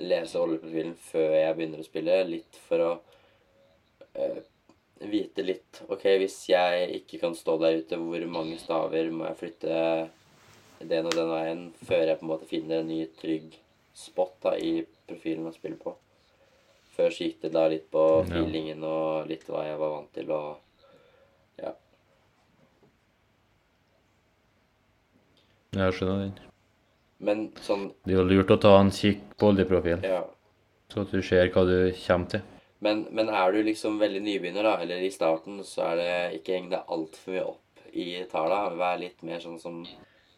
lese 0.00 0.40
oljeprofilen 0.40 0.94
før 1.10 1.34
jeg 1.36 1.56
begynner 1.56 1.82
å 1.82 1.86
spille, 1.86 2.16
litt 2.28 2.58
for 2.68 2.84
å 2.84 2.90
øh, 4.16 4.38
vite 5.10 5.44
litt 5.44 5.82
OK, 5.88 6.06
hvis 6.20 6.38
jeg 6.50 6.88
ikke 7.00 7.20
kan 7.22 7.36
stå 7.36 7.56
der 7.60 7.80
ute, 7.80 7.98
hvor 8.00 8.26
mange 8.32 8.58
staver 8.60 9.10
må 9.14 9.28
jeg 9.30 9.40
flytte 9.40 9.82
den 10.90 11.08
og 11.08 11.16
den 11.16 11.32
veien 11.32 11.66
før 11.84 12.06
jeg 12.06 12.20
på 12.20 12.26
en 12.26 12.32
måte 12.32 12.48
finner 12.48 12.80
en 12.80 12.88
ny, 12.88 13.02
trygg 13.20 13.56
spot 13.96 14.38
da, 14.44 14.56
i 14.56 14.86
profilen 15.08 15.48
å 15.50 15.54
spille 15.56 15.80
på? 15.80 15.94
Før 16.96 17.12
så 17.14 17.28
gikk 17.28 17.44
det 17.44 17.52
da 17.54 17.66
litt 17.70 17.86
på 17.92 18.02
feelingen 18.28 18.82
og 18.84 19.28
litt 19.30 19.46
hva 19.48 19.64
jeg 19.68 19.78
var 19.80 19.94
vant 19.94 20.10
til, 20.16 20.32
og 20.34 21.62
ja. 21.62 21.72
Jeg 25.76 25.94
skjønner 25.94 26.22
den. 26.24 26.32
Men 27.20 27.42
sånn 27.62 27.90
Det 28.04 28.14
er 28.14 28.18
jo 28.22 28.28
lurt 28.30 28.50
å 28.50 28.60
ta 28.60 28.72
en 28.80 28.90
kikk 28.90 29.36
på 29.38 29.50
oljeprofilen, 29.52 30.02
Ja. 30.06 30.22
så 30.90 31.02
at 31.02 31.10
du 31.12 31.20
ser 31.22 31.50
hva 31.52 31.64
du 31.68 31.92
kommer 32.06 32.28
til. 32.32 32.42
Men, 32.80 33.06
men 33.12 33.28
er 33.28 33.52
du 33.52 33.62
liksom 33.62 33.98
veldig 34.00 34.22
nybegynner, 34.24 34.64
da, 34.64 34.76
eller 34.80 35.02
i 35.04 35.10
starten, 35.12 35.60
så 35.68 35.82
er 35.92 35.96
det 36.00 36.40
ikke 36.40 36.54
heng 36.56 36.70
deg 36.70 36.88
altfor 36.88 37.34
mye 37.34 37.44
opp 37.44 37.82
i 37.92 38.24
tallene. 38.30 38.76
Vær 38.80 38.98
litt 39.02 39.22
mer 39.22 39.40
sånn 39.42 39.58
som 39.60 39.86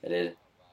Eller 0.03 0.33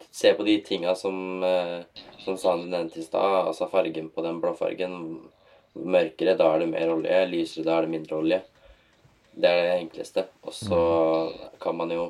se 0.09 0.31
på 0.33 0.43
de 0.47 0.55
tinga 0.65 0.95
som 0.95 1.43
eh, 1.43 1.83
Som 2.23 2.37
Sander 2.37 2.67
nevnte 2.71 2.97
i 2.99 3.03
stad. 3.03 3.45
Altså 3.45 3.69
fargen 3.69 4.09
på 4.09 4.23
den 4.25 4.39
blåfargen. 4.41 4.95
Mørkere, 5.75 6.35
da 6.35 6.55
er 6.55 6.59
det 6.63 6.69
mer 6.71 6.89
olje. 6.95 7.19
Lysere, 7.29 7.63
da 7.65 7.77
er 7.77 7.85
det 7.85 7.91
mindre 7.93 8.17
olje. 8.17 8.41
Det 9.39 9.45
er 9.47 9.61
det 9.61 9.75
enkleste. 9.83 10.25
Og 10.43 10.53
så 10.53 10.79
kan 11.61 11.77
man 11.77 11.91
jo 11.93 12.07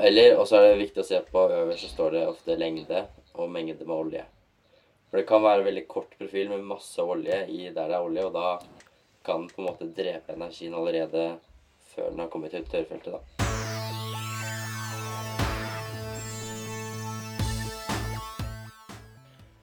Eller 0.00 0.38
og 0.38 0.46
så 0.48 0.56
er 0.56 0.70
det 0.70 0.80
viktig 0.80 1.02
å 1.02 1.04
se 1.04 1.18
på 1.28 1.40
øverst 1.52 1.84
så 1.84 1.88
står 1.90 2.14
det 2.14 2.20
ofte 2.24 2.54
lengde 2.56 3.02
og 3.36 3.50
mengde 3.52 3.84
med 3.84 3.96
olje. 3.96 4.22
For 5.10 5.20
det 5.20 5.26
kan 5.28 5.42
være 5.44 5.66
veldig 5.66 5.82
kort 5.90 6.14
profil 6.16 6.48
med 6.48 6.64
masse 6.64 7.02
olje 7.04 7.42
i 7.52 7.66
der 7.68 7.90
det 7.90 7.98
er 7.98 8.06
olje, 8.06 8.24
og 8.24 8.32
da 8.32 8.54
kan 9.26 9.42
den 9.42 9.50
på 9.52 9.60
en 9.60 9.66
måte 9.68 9.88
drepe 9.92 10.32
energien 10.32 10.72
allerede 10.78 11.24
før 11.92 12.08
den 12.08 12.22
har 12.22 12.30
kommet 12.32 12.54
til 12.54 12.64
tørrfeltet, 12.64 13.12
da. 13.12 13.20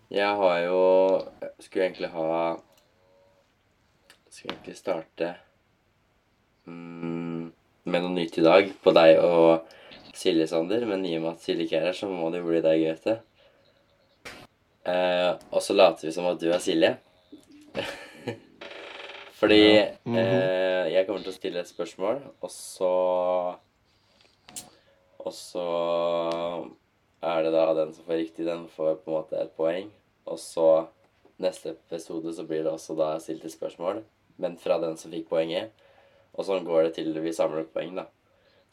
Jeg 0.07 0.35
har 0.39 0.59
jo 0.63 0.83
Skulle 1.59 1.83
egentlig 1.89 2.09
ha 2.13 2.27
Skulle 4.29 4.53
egentlig 4.53 4.77
starte 4.77 5.33
mm, 6.69 7.49
med 7.83 8.05
noe 8.05 8.13
nytt 8.13 8.37
i 8.37 8.45
dag 8.45 8.69
på 8.83 8.93
deg 8.95 9.17
og 9.23 9.73
Silje 10.17 10.47
Sander, 10.49 10.85
men 10.89 11.05
i 11.05 11.15
og 11.17 11.23
med 11.27 11.35
at 11.35 11.43
Silje 11.45 11.67
ikke 11.67 11.77
er 11.79 11.87
her, 11.89 11.97
så 11.97 12.09
må 12.09 12.31
det 12.33 12.41
jo 12.41 12.47
bli 12.49 12.61
deg, 12.65 12.83
Gaute. 12.87 13.17
Eh, 14.87 15.31
og 15.51 15.61
så 15.61 15.75
later 15.75 16.07
vi 16.07 16.13
som 16.15 16.27
at 16.29 16.39
du 16.41 16.47
er 16.51 16.61
Silje. 16.63 16.95
Fordi 19.39 19.61
Mhm. 20.05 20.15
eh, 20.17 20.89
jeg 20.93 21.05
kommer 21.05 21.21
til 21.21 21.31
å 21.33 21.35
stille 21.37 21.59
et 21.61 21.69
spørsmål, 21.69 22.21
og 22.41 22.49
så 22.51 22.91
Og 25.27 25.33
så 25.33 25.63
er 27.21 27.41
det 27.43 27.51
da 27.51 27.73
den 27.73 27.89
som 27.93 28.05
får 28.05 28.15
riktig, 28.21 28.45
den 28.45 28.67
får 28.71 28.93
på 29.03 29.09
en 29.11 29.15
måte 29.17 29.41
et 29.41 29.51
poeng. 29.57 29.89
Og 30.25 30.37
så 30.39 30.87
neste 31.43 31.73
episode 31.73 32.31
så 32.33 32.45
blir 32.47 32.63
det 32.63 32.71
også 32.71 32.95
da 32.95 33.09
stilt 33.19 33.43
et 33.43 33.51
spørsmål, 33.51 34.03
men 34.39 34.55
fra 34.57 34.77
den 34.79 34.95
som 34.97 35.11
fikk 35.11 35.27
poenget. 35.27 35.71
Og 36.37 36.45
sånn 36.47 36.63
går 36.63 36.83
det 36.87 36.93
til 36.95 37.11
vi 37.19 37.33
samler 37.35 37.65
opp 37.65 37.73
poeng, 37.73 37.95
da. 37.97 38.05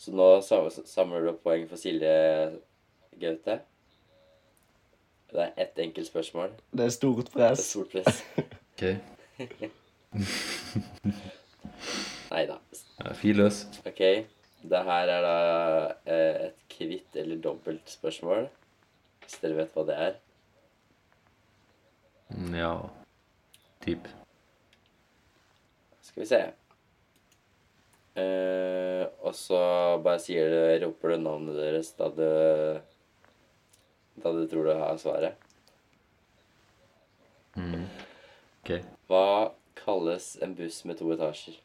Så 0.04 0.12
nå 0.12 0.26
samler 0.44 1.22
du 1.24 1.30
opp 1.32 1.42
poeng 1.46 1.62
for 1.70 1.80
Silje 1.80 2.10
Gaute. 3.22 3.54
Det 5.32 5.40
er 5.46 5.54
ett 5.64 5.78
enkelt 5.80 6.06
spørsmål. 6.10 6.50
Det 6.76 6.84
er 6.84 6.92
stort 6.94 7.30
press. 7.32 7.40
Det 7.40 7.48
er 7.48 7.54
stort 7.70 7.90
press. 7.94 8.22
Ok. 8.74 8.82
Nei 12.34 12.40
da. 12.50 12.56
Fil 13.14 13.36
løs. 13.38 13.60
Ok. 13.86 14.00
Det 14.64 14.80
her 14.88 15.10
er 15.14 15.22
da 15.22 15.34
eh, 16.10 16.40
et 16.48 16.64
kvitt 16.72 17.14
eller 17.22 17.38
dobbelt 17.44 17.86
spørsmål. 17.92 18.48
Hvis 19.22 19.38
dere 19.44 19.58
vet 19.60 19.76
hva 19.78 19.84
det 19.88 19.96
er. 20.08 20.16
Mm, 22.34 22.54
Ja. 22.58 22.72
Typ. 23.84 24.08
Skal 26.02 26.22
vi 26.24 26.28
se. 26.30 26.42
Eh, 28.14 29.06
og 29.26 29.34
så 29.34 29.58
bare 30.04 30.20
sier 30.22 30.52
du, 30.52 30.86
roper 30.86 31.14
du 31.14 31.22
navnet 31.24 31.56
deres 31.58 31.88
da 31.98 32.06
du 32.14 32.28
Da 34.22 34.30
du 34.30 34.44
tror 34.46 34.68
du 34.68 34.74
har 34.78 35.00
svaret. 35.02 35.34
Mm. 37.58 37.88
Ok. 38.62 38.70
Hva 39.10 39.26
kalles 39.78 40.36
en 40.42 40.54
buss 40.54 40.84
med 40.86 40.98
to 40.98 41.10
etasjer? 41.14 41.58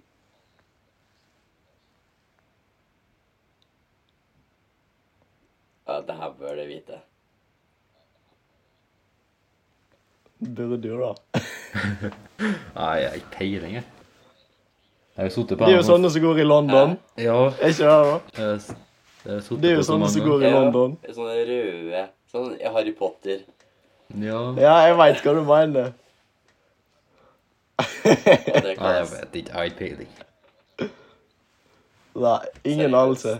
Ja, 5.86 6.02
det 6.06 6.18
her 6.18 6.34
bør 6.38 6.58
du 6.58 6.66
vite. 6.70 7.00
Burde 10.40 10.78
du, 10.82 10.92
da. 11.02 11.14
Nei, 12.76 12.92
jeg 13.02 13.10
har 13.10 13.18
ikke 13.22 13.34
peiling, 13.38 13.74
jeg. 13.80 13.99
Jeg 15.20 15.26
har 15.26 15.32
sittet 15.36 15.58
på 15.60 15.66
Det 15.68 15.74
er 15.74 15.82
jo 15.82 15.84
sånne 15.84 16.10
som 16.14 16.22
går 16.24 16.38
i 16.40 16.44
London. 16.48 16.94
Ja. 17.20 17.40
Er 17.60 17.74
ikke 17.74 17.88
det, 17.90 17.96
da? 18.08 18.20
Det 19.60 19.68
er 19.68 19.74
jo 19.76 19.82
sånne 19.84 20.08
som 20.14 20.24
går 20.24 20.46
i 20.48 20.52
London. 20.54 20.94
Sånne 21.12 21.34
røde 21.50 22.04
Sånn 22.32 22.54
Harry 22.72 22.94
Potter. 22.96 23.42
Ja. 24.16 24.40
Ja, 24.56 24.78
jeg 24.88 24.96
veit 25.02 25.20
hva 25.26 25.34
du 25.36 25.42
mener. 25.44 25.92
Nei, 28.06 28.16
jeg 28.16 29.12
vet 29.12 29.36
ikke. 29.36 29.44
Jeg 29.44 29.54
har 29.58 29.68
ikke 29.68 29.80
peiling. 29.84 30.16
Nei, 32.24 32.40
ingen 32.64 32.96
anelse. 32.96 33.36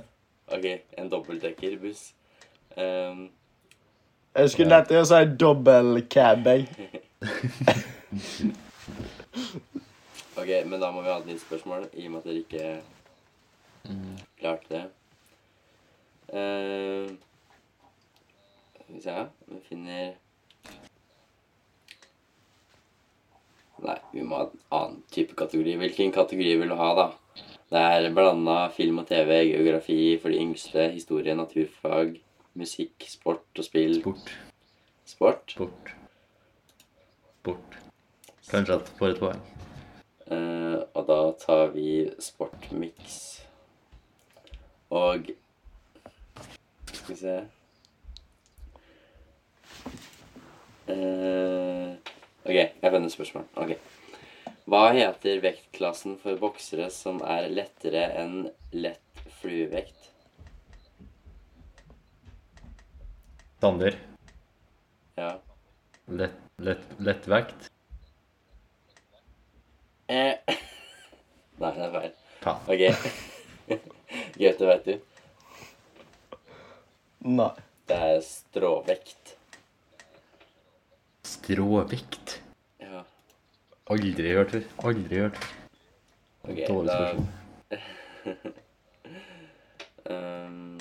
OK, 0.52 0.68
en 1.00 1.10
dobbeltdekkerbuss. 1.15 2.04
Um, 2.76 3.30
Jeg 4.36 4.52
skulle 4.52 4.74
nett 4.76 4.92
til 4.92 5.08
si 5.08 5.26
dobbel 5.39 6.04
cab, 6.12 6.44
jeg. 6.44 6.68
OK, 10.39 10.52
men 10.65 10.80
da 10.82 10.91
må 10.95 11.04
vi 11.04 11.12
ha 11.12 11.19
et 11.19 11.28
nytt 11.30 11.43
spørsmål, 11.43 11.89
i 11.93 12.08
og 12.08 12.13
med 12.13 12.19
at 12.21 12.30
dere 12.30 12.43
ikke 12.43 12.65
klarte 14.39 14.73
det. 14.73 14.86
Uh, 16.30 17.10
vi 18.89 19.02
se 19.02 19.15
Vi 19.47 19.60
finner 19.65 20.12
Nei, 23.80 23.95
vi 24.12 24.23
må 24.28 24.36
ha 24.36 24.45
en 24.45 24.63
annen 24.75 24.97
type 25.13 25.38
kategori. 25.39 25.78
Hvilken 25.80 26.12
kategori 26.12 26.56
vil 26.60 26.73
du 26.73 26.75
ha, 26.75 26.89
da? 26.97 27.06
Det 27.71 27.80
er 27.80 28.08
blanda 28.12 28.58
film 28.75 28.99
og 28.99 29.08
TV, 29.08 29.38
geografi 29.54 30.17
for 30.19 30.34
de 30.34 30.41
yngste, 30.43 30.89
historie, 30.91 31.36
naturfag, 31.38 32.17
musikk, 32.60 33.08
sport 33.08 33.62
og 33.62 33.67
spill. 33.69 34.02
Sport. 34.02 34.34
Sport. 35.06 35.56
Sport. 35.56 35.93
Sport. 37.39 37.80
Kanskje 38.49 38.82
at 38.82 38.91
får 38.99 39.15
et 39.15 39.23
poeng. 39.23 39.59
Eh, 40.30 40.80
og 40.94 41.06
da 41.10 41.20
tar 41.42 41.72
vi 41.74 42.10
sportmix. 42.22 43.22
Og 44.89 45.32
Skal 46.89 47.15
vi 47.15 47.15
se 47.20 47.39
Eh, 50.89 51.89
OK, 52.46 52.56
jeg 52.56 52.92
finner 52.92 53.12
spørsmål. 53.13 53.44
Ok. 53.62 53.76
Hva 54.70 54.88
heter 54.96 55.42
vektklassen 55.44 56.15
for 56.22 56.38
boksere 56.42 56.88
som 56.94 57.22
er 57.22 57.46
lettere 57.54 58.08
enn 58.18 58.48
lett 58.74 59.22
fluevekt? 59.38 60.10
Sander. 63.62 63.98
Ja. 65.20 65.36
Lett, 66.10 66.38
lett, 66.58 66.86
lettvekt. 66.98 67.70
Eh. 70.10 70.34
Nei, 71.62 71.72
det 71.76 71.86
er 71.86 71.91
feil. 71.93 72.13
Faen. 72.41 72.62
OK. 72.74 72.82
Gaute, 74.39 74.69
vet 74.69 74.88
du? 74.88 74.95
Nei. 77.30 77.52
Det 77.89 77.98
er 78.08 78.19
stråvekt. 78.26 79.36
Stråvekt. 81.30 82.39
Ja. 82.82 83.04
Aldri 83.93 84.34
hørt 84.34 84.56
før. 84.56 84.65
Aldri 84.89 85.22
hørt. 85.26 85.38
Okay, 86.50 86.65
Dårlig 86.65 86.93
da 86.95 87.78
um, 90.15 90.80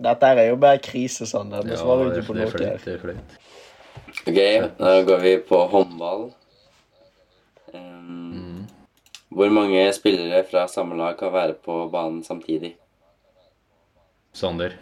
Dette 0.00 0.30
her 0.30 0.40
er 0.40 0.48
jo 0.48 0.56
bare 0.58 0.80
krise, 0.82 1.28
Sander. 1.28 1.62
Du 1.62 1.70
Ja, 1.70 1.78
svarer 1.78 2.08
det 2.10 2.24
ikke 2.24 2.32
på 2.32 2.38
noe 2.40 2.50
Det 2.50 2.94
er 2.96 3.02
flaut. 3.04 3.38
OK, 4.26 4.40
da 4.80 4.94
går 5.06 5.20
vi 5.22 5.34
på 5.46 5.60
håndball. 5.70 6.30
Hvor 9.30 9.48
mange 9.54 9.92
spillere 9.94 10.42
fra 10.50 10.66
samme 10.68 10.96
lag 10.98 11.18
kan 11.18 11.32
være 11.32 11.54
på 11.54 11.88
banen 11.92 12.24
samtidig? 12.24 12.76
Sander. 14.32 14.74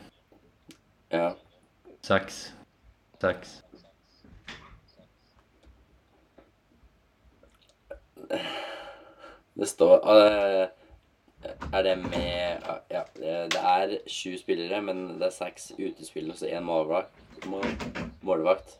Ja. 1.13 1.31
Seks. 2.03 2.55
Seks. 3.21 3.65
Det 9.59 9.69
står 9.69 10.09
eh, 10.13 10.69
Er 11.73 11.83
det 11.83 11.99
med 11.99 12.69
Ja, 12.91 13.03
det 13.17 13.63
er 13.63 13.97
sju 14.09 14.37
spillere, 14.39 14.83
men 14.83 15.19
det 15.21 15.29
er 15.29 15.35
seks 15.35 15.73
utespillere 15.79 16.33
og 16.33 16.39
så 16.41 16.49
én 16.49 16.65
målvakt. 16.65 17.25
Målvakt. 18.23 18.79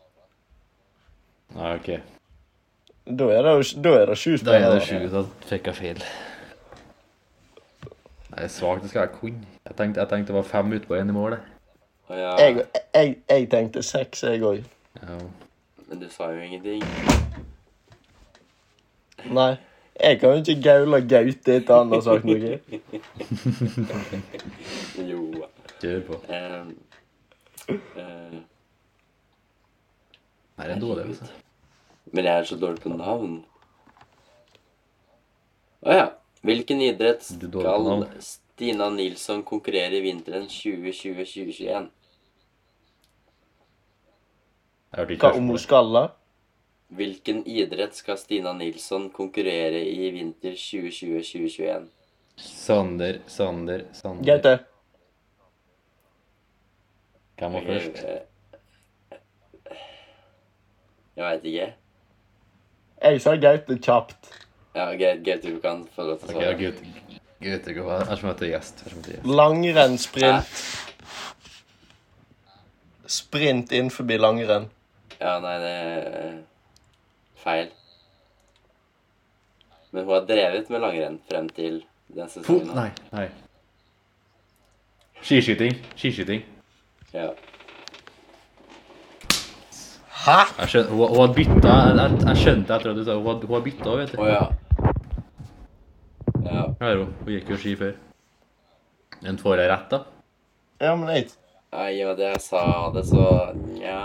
Nei, 1.55 1.75
OK. 1.77 2.18
Da 3.09 3.25
er 3.33 3.43
det, 3.43 3.83
da 3.85 3.93
er 4.03 4.07
det 4.07 4.19
sju 4.21 4.37
Da 4.45 4.57
er 4.59 4.75
det 4.75 4.83
sju, 4.85 4.99
da 5.13 5.23
fikk 5.49 5.67
jeg 5.71 5.77
feil. 5.79 6.03
Nei, 8.29 8.37
Det 8.37 8.45
er 8.45 8.49
svakt, 8.53 8.83
det 8.83 8.91
skal 8.91 9.01
jeg 9.07 9.11
kunne. 9.21 9.47
Jeg 9.65 9.77
tenkte, 9.77 10.01
jeg 10.01 10.09
tenkte 10.09 10.33
det 10.33 10.35
var 10.35 10.43
fem 10.43 10.73
ut 10.73 10.87
på 10.87 10.95
én 10.95 11.09
i 11.09 11.13
mål. 11.17 11.31
jeg. 11.31 12.19
Ja. 12.19 12.37
Jeg, 12.37 12.65
jeg, 12.95 13.17
jeg 13.31 13.49
tenkte 13.51 13.83
seks, 13.83 14.23
jeg 14.23 14.43
òg. 14.43 14.61
Ja. 15.03 15.17
Men 15.89 16.01
du 16.01 16.09
sa 16.13 16.29
jo 16.33 16.41
ingenting. 16.41 16.85
Nei. 19.33 19.57
Jeg 20.01 20.21
kan 20.21 20.29
jo 20.31 20.37
ikke 20.37 20.63
gaule 20.63 21.01
Gaute 21.09 21.57
etter 21.57 21.75
han 21.75 21.93
har 21.93 22.01
sagt 22.01 22.25
noe. 22.25 22.59
Jo. 25.11 25.25
Kjør 25.81 26.01
på. 26.07 26.21
Um, 26.29 26.71
uh, 27.71 28.39
Nei, 30.59 30.67
det 30.67 30.75
er 30.77 30.81
dårlig, 30.81 31.05
altså. 31.05 31.25
Men 32.13 32.25
jeg 32.25 32.41
er 32.41 32.49
så 32.49 32.57
dårlig 32.57 32.83
på 32.83 32.93
navn. 32.95 33.41
Å 35.85 35.95
ja. 35.95 36.07
Hvilken 36.47 36.81
idrett 36.87 37.25
er 37.27 37.67
skal. 37.83 38.07
Stina 38.59 38.89
Nilsson 38.91 39.43
konkurrere 39.47 39.99
i 39.99 40.05
vinteren 40.07 40.47
2020-2021? 40.51 41.89
Jeg 44.89 45.01
hørte 45.03 45.15
ikke 45.15 45.29
Hva 45.29 45.39
om 45.39 45.53
hun 45.53 45.61
skal 45.61 45.93
da? 45.95 46.05
Hvilken 46.99 47.43
idrett 47.45 47.99
skal 47.99 48.17
Stina 48.19 48.55
Nilsson 48.57 49.11
konkurrere 49.15 49.83
i 49.85 50.09
vinter 50.15 50.57
2020-2021? 50.57 51.91
Sander, 52.39 53.21
Sander, 53.27 53.85
Sander. 53.93 54.25
Gaute. 54.25 54.55
Hvem 57.39 57.59
var 57.59 57.69
først? 57.69 58.01
Jeg 61.19 61.27
veit 61.27 61.47
ikke. 61.53 61.69
Jeg 63.03 63.21
sa 63.23 63.37
Gaute 63.39 63.79
kjapt. 63.79 64.17
Ja, 64.75 64.95
Gaute, 64.95 65.37
du 65.45 65.61
kan 65.63 65.89
få 65.95 66.03
lov 66.09 66.19
til 66.21 66.29
å 66.29 66.31
svare. 66.33 66.55
Gaute. 66.59 66.79
Gaute, 67.39 67.75
gå. 67.75 67.83
Jeg 67.87 68.01
er 68.03 68.17
ikke 68.17 68.27
møtt 68.27 68.41
gjest. 68.49 68.77
Jeg 68.83 68.87
er 68.87 68.91
som 68.91 68.99
heter 69.03 69.13
gjest. 69.15 69.27
Langrenn, 69.39 69.99
sprint. 70.03 70.47
inn 73.49 73.61
innenfor 73.71 74.05
langrenn. 74.19 74.67
Ja, 75.19 75.39
nei, 75.43 75.57
det 75.63 75.75
er 75.75 76.43
feil. 77.43 77.69
Men 79.91 80.05
hun 80.05 80.15
har 80.15 80.27
drevet 80.29 80.71
med 80.71 80.81
langrenn 80.85 81.21
frem 81.31 81.49
til 81.55 81.85
den 82.15 82.29
sesongen. 82.29 82.75
Nei, 82.77 82.91
nei. 83.15 83.29
Skiskyting. 85.23 85.75
Skiskyting. 85.97 86.43
Ja. 87.15 87.31
Hæ? 90.27 90.39
Jeg 90.59 90.69
skjønte, 90.73 90.91
hun, 90.91 91.09
hun 91.09 91.21
har 91.23 91.35
bytta 91.37 91.73
jeg, 91.79 91.97
jeg, 91.99 92.21
jeg 92.27 92.37
skjønte 92.43 92.75
etter 92.77 92.91
at 92.91 92.97
du 92.99 93.05
sa 93.07 93.15
hun, 93.19 93.27
hadde- 93.31 93.47
hun 93.47 93.55
har 93.59 93.65
bytta, 93.67 93.97
vet 94.01 94.13
du. 94.13 94.19
Å 94.23 94.27
ja. 94.29 94.45
Ja. 96.49 96.63
Her 96.81 96.89
er 96.93 96.97
hun. 97.03 97.13
Hun 97.25 97.33
gikk 97.35 97.51
jo 97.53 97.59
ski 97.61 97.75
før. 97.79 97.95
En 99.29 99.39
får 99.41 99.59
jeg 99.63 99.71
rett, 99.71 99.89
da? 99.91 100.03
Ja, 100.81 100.95
men 100.97 101.09
jeg 101.15 101.29
Nei, 101.73 101.89
I 101.99 102.03
og 102.07 102.15
med 102.17 102.21
at 102.25 102.33
jeg 102.33 102.41
sa 102.41 102.63
det, 102.95 103.03
så 103.05 103.25
Nja 103.75 103.99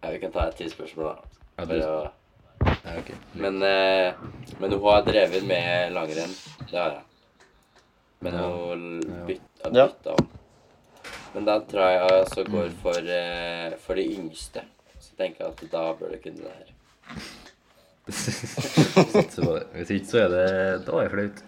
Ja, 0.00 0.10
vi 0.14 0.18
kan 0.22 0.32
ta 0.32 0.46
et 0.48 0.56
til 0.56 0.70
spørsmål, 0.72 1.10
da. 1.10 1.42
Ja, 1.58 1.64
For 1.64 1.74
du, 1.74 1.82
å- 1.84 2.70
ja, 2.84 2.94
ok. 2.98 3.10
Men, 3.34 3.62
eh, 3.62 4.12
men 4.60 4.72
hun 4.72 4.82
har 4.86 5.02
drevet 5.04 5.44
med 5.46 5.92
langrenn. 5.92 6.32
Det 6.70 6.78
har 6.78 6.90
jeg. 6.90 7.02
Men 8.20 8.32
Ja. 8.34 8.48
hun 8.48 9.00
Ja. 9.02 9.24
bytta, 9.26 9.74
Ja. 9.74 9.86
bytta 9.86 10.10
om. 10.16 10.28
Men 11.34 11.46
da 11.46 11.60
tror 11.62 11.86
jeg 11.86 11.98
jeg 12.00 12.22
også 12.24 12.44
går 12.50 12.70
for, 12.82 13.10
eh, 13.16 13.76
for 13.78 13.94
de 13.98 14.06
yngste. 14.16 14.64
Så 15.00 15.14
tenker 15.18 15.44
jeg 15.44 15.52
at 15.54 15.72
da 15.72 15.84
bør 15.96 16.14
du 16.14 16.18
kunne 16.24 16.42
det 16.42 16.54
her. 16.58 16.76
Hvis 19.74 19.90
ikke, 19.90 20.06
så 20.08 20.18
er 20.24 20.28
det 20.32 20.86
Da 20.86 20.92
er 20.98 21.08
det 21.08 21.10
flaut. 21.12 21.42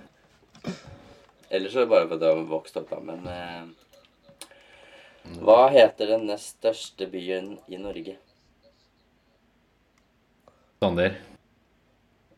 Ellers 1.51 1.75
er 1.75 1.81
det 1.81 1.89
bare 1.91 2.09
fordi 2.09 2.29
jeg 2.29 2.37
har 2.37 2.51
vokst 2.53 2.77
opp, 2.81 2.91
da. 2.93 3.01
Men 3.03 3.27
eh, 3.29 3.65
hva 5.43 5.69
heter 5.75 6.15
den 6.15 6.27
nest 6.31 6.57
største 6.59 7.07
byen 7.11 7.57
i 7.69 7.77
Norge? 7.81 8.17
Sander. 10.83 11.19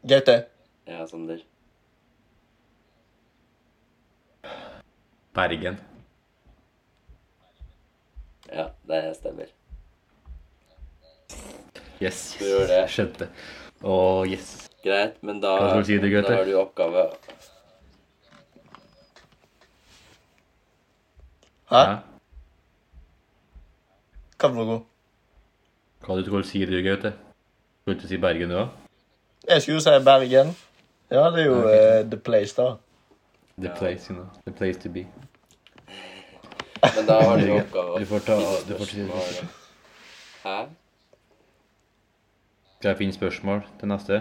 Gaute. 0.04 0.44
Ja, 0.88 1.06
Sander. 1.08 1.44
Bergen. 5.34 5.78
Ja, 8.54 8.68
det 8.88 9.16
stemmer. 9.16 9.50
Yes. 12.02 12.36
Du 12.38 12.44
gjorde 12.46 12.68
det. 12.70 12.82
Skjønte. 12.92 13.28
Å, 13.82 13.94
yes. 14.30 14.52
Greit, 14.84 15.16
men 15.24 15.40
da, 15.42 15.56
du 15.74 15.84
si 15.88 15.96
det, 15.98 16.10
da 16.12 16.36
har 16.36 16.44
du 16.44 16.58
oppgave 16.60 17.06
Hæ? 21.70 21.80
Ja. 21.80 21.94
Hva 24.36 24.50
for 24.50 24.68
noe? 24.68 24.80
Hva 26.04 26.18
du 26.18 26.26
tror 26.26 26.44
sier 26.44 26.68
du, 26.68 26.76
Gaute? 26.84 27.14
Skal 27.80 27.94
du 27.94 27.98
ikke 27.98 28.10
si 28.10 28.20
Bergen, 28.20 28.52
du 28.52 28.58
òg? 28.60 28.68
Jeg 29.48 29.64
skulle 29.64 29.80
jo 29.80 29.84
si 29.86 29.98
Bergen. 30.04 30.52
Ja, 31.10 31.30
det 31.32 31.42
er 31.42 31.46
jo 31.48 31.58
okay. 31.62 31.78
uh, 31.80 32.10
the 32.10 32.20
place, 32.28 32.54
da. 32.56 32.74
The 33.56 33.72
place, 33.78 34.10
you 34.10 34.18
know. 34.18 34.28
The 34.44 34.52
place 34.52 34.78
to 34.84 34.92
be. 34.92 35.06
Men 36.96 37.06
da 37.08 37.18
har 37.22 37.36
du 37.40 37.46
jo 37.48 37.58
oppgave 37.60 37.98
å 38.00 38.06
får 38.12 38.24
ta- 38.26 38.38
du 38.68 38.74
får 38.78 38.90
si- 38.90 39.46
Hæ? 40.44 40.56
Skal 42.78 42.90
jeg 42.92 42.98
finne 42.98 43.16
spørsmål 43.16 43.62
til 43.80 43.88
neste? 43.88 44.18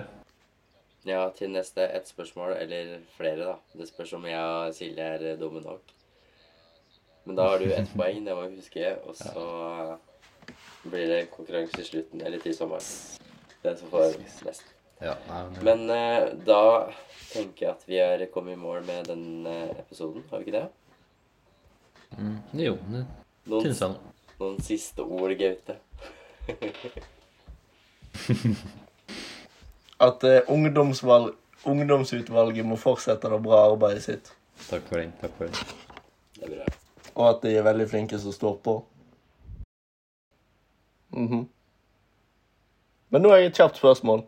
Ja, 1.05 1.25
til 1.35 1.49
neste 1.51 1.83
ett 1.97 2.07
spørsmål, 2.07 2.53
eller 2.61 2.93
flere, 3.17 3.43
da. 3.49 3.55
Det 3.75 3.89
spørs 3.89 4.13
om 4.15 4.23
jeg 4.29 4.39
og 4.39 4.73
Silje 4.77 5.03
er 5.17 5.25
eh, 5.33 5.39
dumme 5.39 5.59
nok. 5.65 5.81
Men 7.25 7.35
da 7.35 7.49
har 7.49 7.59
du 7.59 7.65
ett 7.75 7.89
poeng, 7.99 8.21
det 8.25 8.35
må 8.37 8.45
jeg 8.47 8.55
huske. 8.61 8.93
Og 9.07 9.15
så 9.19 9.97
blir 10.87 11.07
det 11.11 11.19
konkurranse 11.33 11.81
i 11.83 11.87
slutten, 11.89 12.21
eller 12.23 12.39
til 12.43 12.55
sommeren. 12.55 12.87
Den 13.63 13.77
som 13.79 13.91
får 13.91 14.15
mest. 14.45 14.63
Ja. 15.03 15.17
Men 15.63 15.89
eh, 15.91 16.29
da 16.47 16.61
tenker 17.33 17.65
jeg 17.65 17.69
at 17.73 17.83
vi 17.87 17.99
er 17.99 18.25
kommet 18.31 18.55
i 18.55 18.61
mål 18.63 18.85
med 18.87 19.05
den 19.11 19.45
eh, 19.47 19.73
episoden, 19.83 20.23
har 20.31 20.39
vi 20.39 20.47
ikke 20.47 20.61
det? 20.61 20.69
Mm, 22.17 22.37
jo, 22.59 22.77
det 22.91 23.05
Noen, 23.45 23.61
Syns 23.65 23.81
jeg 23.81 23.89
nå. 23.91 23.97
noen 24.39 24.61
siste 24.63 25.01
ord, 25.03 25.33
Gaute? 25.39 25.75
At 30.07 30.23
eh, 30.27 30.41
ungdomsvalg, 30.51 31.33
ungdomsutvalget 31.69 32.65
må 32.67 32.75
fortsette 32.79 33.29
det 33.31 33.39
bra 33.43 33.59
arbeidet 33.71 34.03
sitt. 34.05 34.25
Takk 34.69 34.83
for 34.89 34.97
den. 35.01 35.11
Takk 35.21 35.33
for 35.37 35.43
den. 35.47 35.55
Det 36.37 36.43
er 36.47 36.51
bra. 36.55 36.65
Og 37.13 37.25
at 37.29 37.39
de 37.45 37.49
er 37.59 37.67
veldig 37.67 37.87
flinke 37.91 38.17
som 38.19 38.31
står 38.33 38.55
på. 38.65 38.73
Mhm. 41.13 41.43
Men 43.13 43.19
nå 43.21 43.27
har 43.29 43.37
jeg 43.43 43.49
et 43.51 43.59
kjapt 43.61 43.77
spørsmål. 43.77 44.19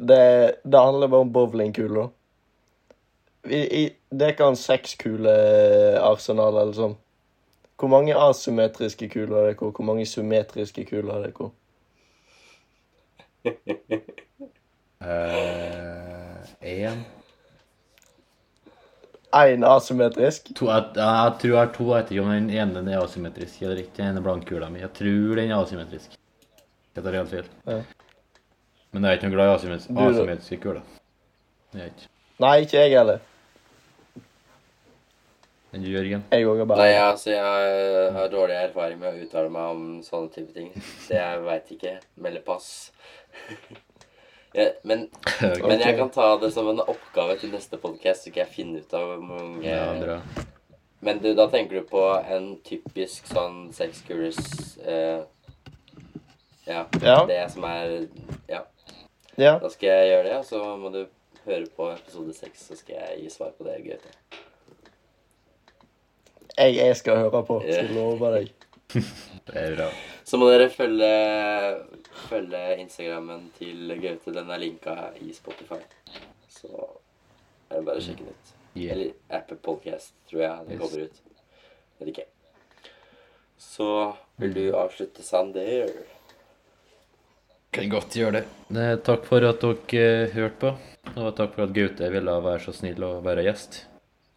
Det, 0.00 0.22
det 0.64 0.80
handler 0.80 1.10
bare 1.12 1.26
om 1.26 1.32
bowlingkuler. 1.34 2.06
Det 3.44 3.60
er 3.68 4.30
ikke 4.32 4.46
en 4.48 4.56
sekskule-arsenal 4.56 6.54
eller 6.62 6.72
sånn. 6.76 6.96
Hvor 7.80 7.88
mange 7.88 8.12
asymmetriske 8.28 9.08
kuler 9.08 9.36
er 9.36 9.46
det? 9.46 9.56
Hvor 9.58 9.82
mange 9.82 10.06
symmetriske 10.06 10.84
kuler 10.84 11.14
er 11.14 11.22
det? 11.22 11.32
Hvor? 11.36 11.52
En. 16.60 17.04
Én 19.32 19.64
asymmetrisk. 19.64 20.50
To, 20.56 20.66
jeg, 20.66 20.84
jeg 20.96 21.32
tror 21.40 21.48
jeg 21.48 21.58
har 21.58 21.72
to. 21.72 21.84
Jeg 21.84 22.02
vet 22.02 22.10
ikke 22.10 22.22
om 22.22 22.30
den 22.30 22.50
ene 22.50 22.92
er 22.92 23.00
asymmetrisk 23.04 23.62
eller 23.62 23.76
ikke. 23.76 23.96
Den 23.96 24.06
ene 24.10 24.22
blankkula 24.22 24.68
mi. 24.68 24.82
Jeg 24.82 24.92
tror 25.00 25.40
den 25.40 25.50
er 25.50 25.56
asymmetrisk. 25.62 26.18
Jeg 26.96 27.04
tar 27.04 27.16
helt 27.16 27.30
feil. 27.30 27.50
Ja. 27.66 27.80
Men 28.92 29.04
jeg 29.04 29.10
er 29.10 29.18
ikke 29.18 29.28
noe 29.28 29.36
glad 29.38 29.52
i 29.52 29.54
asymmetriske, 29.54 30.08
asymmetriske 30.10 30.56
kuler. 30.66 30.80
Er 31.72 31.84
ikke. 31.88 32.08
Nei, 32.42 32.56
ikke 32.60 32.76
jeg 32.76 32.98
heller. 32.98 33.29
Den 35.70 35.84
du, 35.84 35.90
Jørgen? 35.92 36.24
Jeg 36.34 36.46
òg 36.50 36.64
er 36.64 36.66
bare 36.66 36.82
Nei, 36.82 36.94
altså, 36.98 37.30
jeg 37.30 38.14
har 38.16 38.30
dårlig 38.32 38.56
erfaring 38.58 38.98
med 38.98 39.12
å 39.14 39.22
uttale 39.22 39.52
meg 39.54 39.74
om 39.76 39.84
sånne 40.02 40.32
type 40.34 40.54
ting. 40.56 40.72
Så 41.04 41.14
jeg 41.14 41.44
veit 41.44 41.70
ikke. 41.76 41.92
Melde 42.24 42.42
pass. 42.46 42.70
ja, 44.58 44.66
men, 44.82 45.06
men 45.68 45.76
jeg 45.78 45.94
kan 46.00 46.10
ta 46.10 46.32
det 46.42 46.50
som 46.56 46.72
en 46.72 46.82
oppgave 46.82 47.38
til 47.38 47.54
neste 47.54 47.78
podkast, 47.78 48.26
så 48.26 48.34
kan 48.34 48.42
jeg 48.42 48.54
finne 48.56 48.82
ut 48.82 48.98
av 48.98 49.12
hvor 49.12 49.22
mange 49.22 49.62
Ja, 49.68 49.92
bra. 50.00 50.18
Men 51.00 51.22
du, 51.22 51.30
da 51.38 51.46
tenker 51.48 51.80
du 51.80 51.86
på 51.88 52.02
en 52.18 52.50
typisk 52.66 53.30
sånn 53.30 53.70
sexkulers 53.72 54.42
uh, 54.82 55.22
Ja. 56.66 56.82
Ja. 56.98 57.22
Det 57.30 57.40
som 57.54 57.64
er 57.70 57.94
Ja. 58.50 58.66
Ja. 59.38 59.54
Da 59.62 59.70
skal 59.70 59.94
jeg 59.94 60.10
gjøre 60.10 60.26
det, 60.26 60.36
og 60.42 60.44
så 60.50 60.66
må 60.76 60.90
du 60.92 61.04
høre 61.46 61.64
på 61.72 61.92
episode 61.94 62.34
seks, 62.36 62.66
så 62.66 62.76
skal 62.76 62.98
jeg 62.98 63.22
gi 63.22 63.36
svar 63.38 63.54
på 63.56 63.64
det, 63.70 63.78
Gaute. 63.86 64.49
Jeg, 66.60 66.74
jeg 66.76 66.96
skal 67.00 67.16
høre 67.24 67.42
på. 67.48 67.58
Skal 67.64 67.92
love 67.96 68.30
deg. 68.36 68.50
Det 68.90 69.56
er 69.56 69.76
bra. 69.78 69.86
Så 70.28 70.38
må 70.38 70.48
dere 70.50 70.66
følge, 70.70 71.10
følge 72.28 72.60
Instagrammen 72.82 73.46
til 73.58 73.94
Gaute. 74.02 74.34
Den 74.34 74.50
er 74.52 74.60
linka 74.62 74.96
i 75.22 75.32
Spotify. 75.34 75.80
Så 76.52 76.68
er 77.70 77.78
det 77.80 77.84
bare 77.86 78.02
å 78.02 78.04
sjekke 78.04 78.26
den 78.26 78.34
ut. 78.36 78.52
Yeah. 78.76 78.92
Eller 78.94 79.38
Apple 79.40 79.56
Podcast, 79.64 80.12
tror 80.30 80.44
jeg 80.44 80.66
den 80.68 80.76
Yes. 80.76 80.82
kommer 80.84 81.06
ut. 81.06 81.22
Vet 82.00 82.12
ikke. 82.12 82.26
Så 83.60 83.88
vil 84.40 84.54
du 84.54 84.62
avslutte, 84.78 85.22
Sander? 85.26 85.90
Kan 87.74 87.90
godt 87.92 88.14
gjøre 88.18 88.40
det. 88.40 88.44
Eh, 88.74 88.96
Takk 89.06 89.26
for 89.28 89.44
at 89.46 89.60
dere 89.62 90.06
eh, 90.26 90.32
hørte 90.34 90.58
på. 90.64 90.72
Og 91.16 91.34
takk 91.38 91.54
for 91.56 91.64
at 91.64 91.74
Gaute 91.74 92.08
ville 92.12 92.34
være 92.44 92.60
så 92.66 92.74
snill 92.76 93.02
å 93.06 93.12
være 93.24 93.44
gjest. 93.46 93.84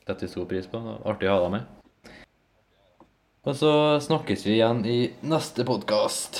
Dette 0.07 0.30
stor 0.32 0.45
pris 0.49 0.67
på. 0.69 0.80
Artig 1.05 1.30
å 1.30 1.38
ha 1.38 1.41
deg 1.45 1.51
med. 1.57 1.83
Og 3.44 3.56
så 3.60 4.00
snakkes 4.00 4.46
vi 4.48 4.54
igjen 4.56 4.78
i 4.88 5.00
neste 5.28 5.66
podkast. 5.68 6.38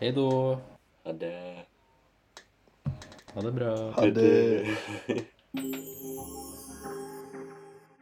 Hei 0.00 0.08
da. 0.10 0.24
Ha 1.06 1.12
det. 1.20 1.30
Ha 3.36 3.44
det 3.46 3.52
bra. 3.54 3.74
Ha 3.94 4.06
det. 4.10 4.74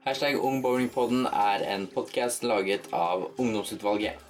Hashtag 0.06 0.40
Ungbowlingpodden 0.40 1.28
er 1.28 1.66
en 1.74 1.84
podkast 1.92 2.48
laget 2.48 2.88
av 2.96 3.28
Ungdomsutvalget. 3.36 4.24